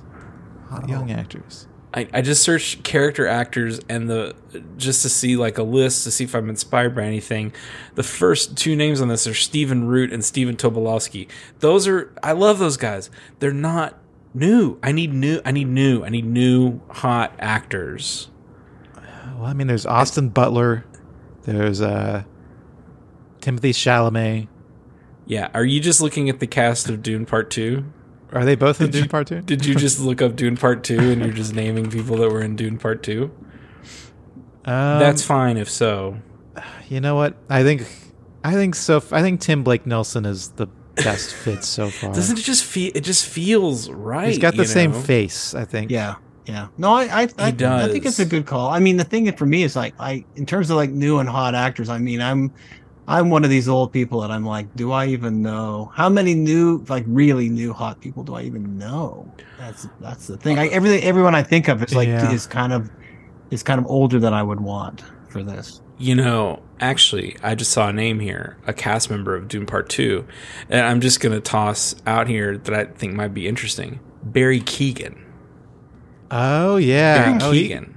[0.68, 1.66] Hot young actors.
[1.94, 4.34] I, I just searched character actors and the
[4.78, 7.52] just to see like a list to see if I'm inspired by anything.
[7.96, 11.28] The first two names on this are Stephen Root and Stephen Tobolowsky.
[11.58, 13.10] Those are I love those guys.
[13.40, 13.98] They're not
[14.34, 14.78] new.
[14.82, 15.40] I need new.
[15.44, 16.04] I need new.
[16.04, 18.28] I need new hot actors.
[19.36, 20.84] Well, I mean, there's Austin Butler.
[21.42, 22.24] There's uh,
[23.40, 24.48] Timothée Chalamet.
[25.26, 25.50] Yeah.
[25.54, 27.84] Are you just looking at the cast of Dune Part Two?
[28.32, 29.40] Are they both in Did Dune you- Part Two?
[29.42, 32.42] Did you just look up Dune Part Two and you're just naming people that were
[32.42, 33.30] in Dune Part Two?
[34.64, 36.18] Um, That's fine if so.
[36.88, 37.36] you know what?
[37.50, 37.82] I think
[38.44, 39.02] I think so.
[39.10, 42.12] I think Tim Blake Nelson is the best fit so far.
[42.12, 42.92] Doesn't it just feel?
[42.94, 44.28] It just feels right.
[44.28, 45.00] He's got the same know?
[45.00, 45.54] face.
[45.54, 45.90] I think.
[45.90, 46.16] Yeah,
[46.46, 46.68] yeah.
[46.78, 48.70] No, I, I, I, I think it's a good call.
[48.70, 51.28] I mean, the thing for me is like, I, in terms of like new and
[51.28, 52.52] hot actors, I mean, I'm,
[53.08, 56.34] I'm one of these old people that I'm like, do I even know how many
[56.34, 59.30] new, like really new hot people do I even know?
[59.58, 60.58] That's that's the thing.
[60.58, 62.32] I, everything, everyone I think of is like Yeah.
[62.32, 62.90] is kind of,
[63.50, 65.81] is kind of older than I would want for this.
[65.98, 69.88] You know, actually, I just saw a name here, a cast member of Dune Part
[69.88, 70.26] Two,
[70.68, 74.00] and I'm just gonna toss out here that I think might be interesting.
[74.22, 75.18] Barry Keoghan.
[76.30, 77.24] Oh yeah.
[77.24, 77.94] Barry Oh, he, Keoghan.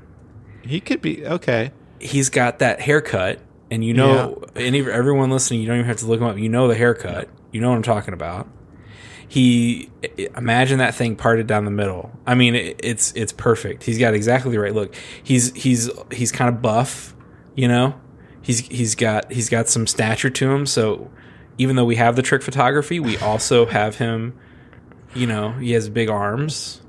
[0.63, 1.71] he could be okay.
[1.99, 3.39] He's got that haircut,
[3.71, 6.37] and you know, any everyone listening, you don't even have to look him up.
[6.37, 7.29] You know the haircut.
[7.51, 8.47] You know what I'm talking about.
[9.27, 9.89] He
[10.37, 12.11] imagine that thing parted down the middle.
[12.27, 13.83] I mean, it, it's it's perfect.
[13.83, 14.93] He's got exactly the right look.
[15.23, 17.14] He's he's he's kind of buff,
[17.55, 17.95] you know.
[18.41, 20.65] He's he's got he's got some stature to him.
[20.67, 21.09] So
[21.57, 24.33] even though we have the trick photography, we also have him.
[25.15, 26.81] You know, he has big arms.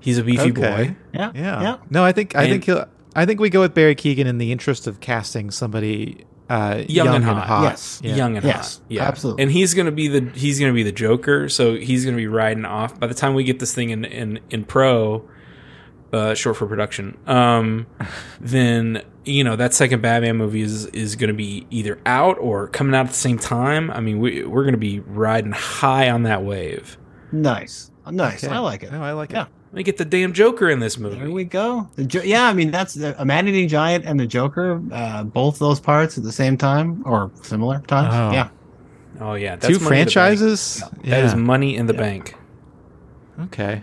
[0.00, 0.52] He's a beefy Okay.
[0.60, 0.96] boy.
[1.14, 1.62] Yeah, Yeah.
[1.62, 1.76] yeah.
[1.90, 2.86] No, I think I And- think he'll.
[3.14, 7.14] I think we go with Barry Keoghan in the interest of casting somebody uh, Young
[7.14, 7.62] and hot.
[7.62, 8.00] Yes.
[8.02, 8.16] Yeah.
[8.16, 8.84] young and Yes, hot.
[8.88, 9.42] Yeah, absolutely.
[9.44, 12.64] And he's gonna be the he's gonna be the Joker, so he's gonna be riding
[12.64, 12.98] off.
[12.98, 15.22] By the time we get this thing in in in pro,
[16.12, 17.86] uh, short for production, um,
[18.40, 22.94] then you know that second Batman movie is is gonna be either out or coming
[22.94, 23.90] out at the same time.
[23.90, 26.98] I mean, we we're gonna be riding high on that wave.
[27.30, 28.44] Nice, nice.
[28.44, 28.52] Okay.
[28.54, 28.92] I like it.
[28.92, 29.42] No, I like Yeah.
[29.42, 29.48] it.
[29.72, 31.28] Let me get the damn Joker in this There movie.
[31.32, 31.88] we go.
[31.96, 35.58] The jo- yeah, I mean that's the, a man-eating giant and the Joker, uh, both
[35.58, 38.12] those parts at the same time or similar times.
[38.14, 38.32] Oh.
[38.32, 38.48] Yeah,
[39.18, 40.10] Oh yeah, Two money in the bank.
[40.12, 40.82] franchises.
[41.04, 42.34] That is money in the bank.
[43.44, 43.82] Okay.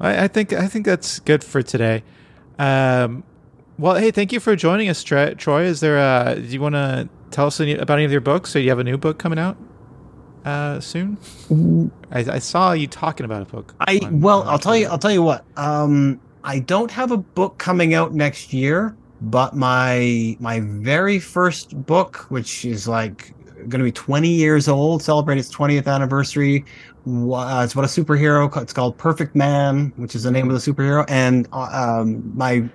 [0.00, 2.02] I, I think I think that's good for today.
[2.58, 3.24] Um,
[3.78, 5.34] well, hey, thank you for joining us, Troy.
[5.34, 5.98] Troy is there?
[5.98, 8.50] Uh, do you want to tell us any, about any of your books?
[8.50, 9.56] So you have a new book coming out
[10.44, 11.18] uh, soon.
[12.10, 13.74] I, I saw you talking about a book.
[13.80, 14.88] I on- well, on I'll tell you.
[14.88, 15.44] I'll tell you what.
[15.56, 21.84] Um, I don't have a book coming out next year, but my my very first
[21.84, 23.34] book, which is like
[23.68, 26.64] going to be 20 years old, celebrate its 20th anniversary.
[27.06, 28.54] Uh, it's about a superhero.
[28.60, 31.04] It's called Perfect Man, which is the name of the superhero.
[31.08, 32.68] And uh, um, my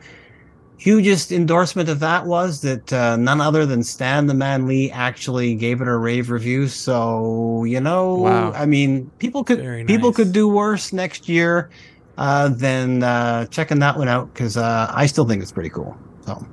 [0.77, 5.53] hugest endorsement of that was that uh, none other than Stan the Man Lee actually
[5.55, 6.67] gave it a rave review.
[6.67, 8.51] So you know, Wow.
[8.53, 11.69] I mean, people could Very people could do worse next year
[12.17, 15.95] uh, than uh, checking that one out because uh, I still think it's pretty cool.
[16.25, 16.45] So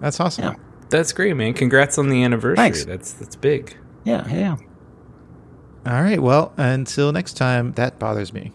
[0.00, 0.44] That's awesome.
[0.44, 0.54] Yeah.
[0.90, 1.52] That's great, man.
[1.52, 2.56] Congrats on the anniversary.
[2.56, 2.84] Thanks.
[2.84, 3.76] That's that's big.
[4.04, 4.56] yeah, yeah.
[5.88, 6.20] All right.
[6.20, 8.52] Well, until next time, that bothers me.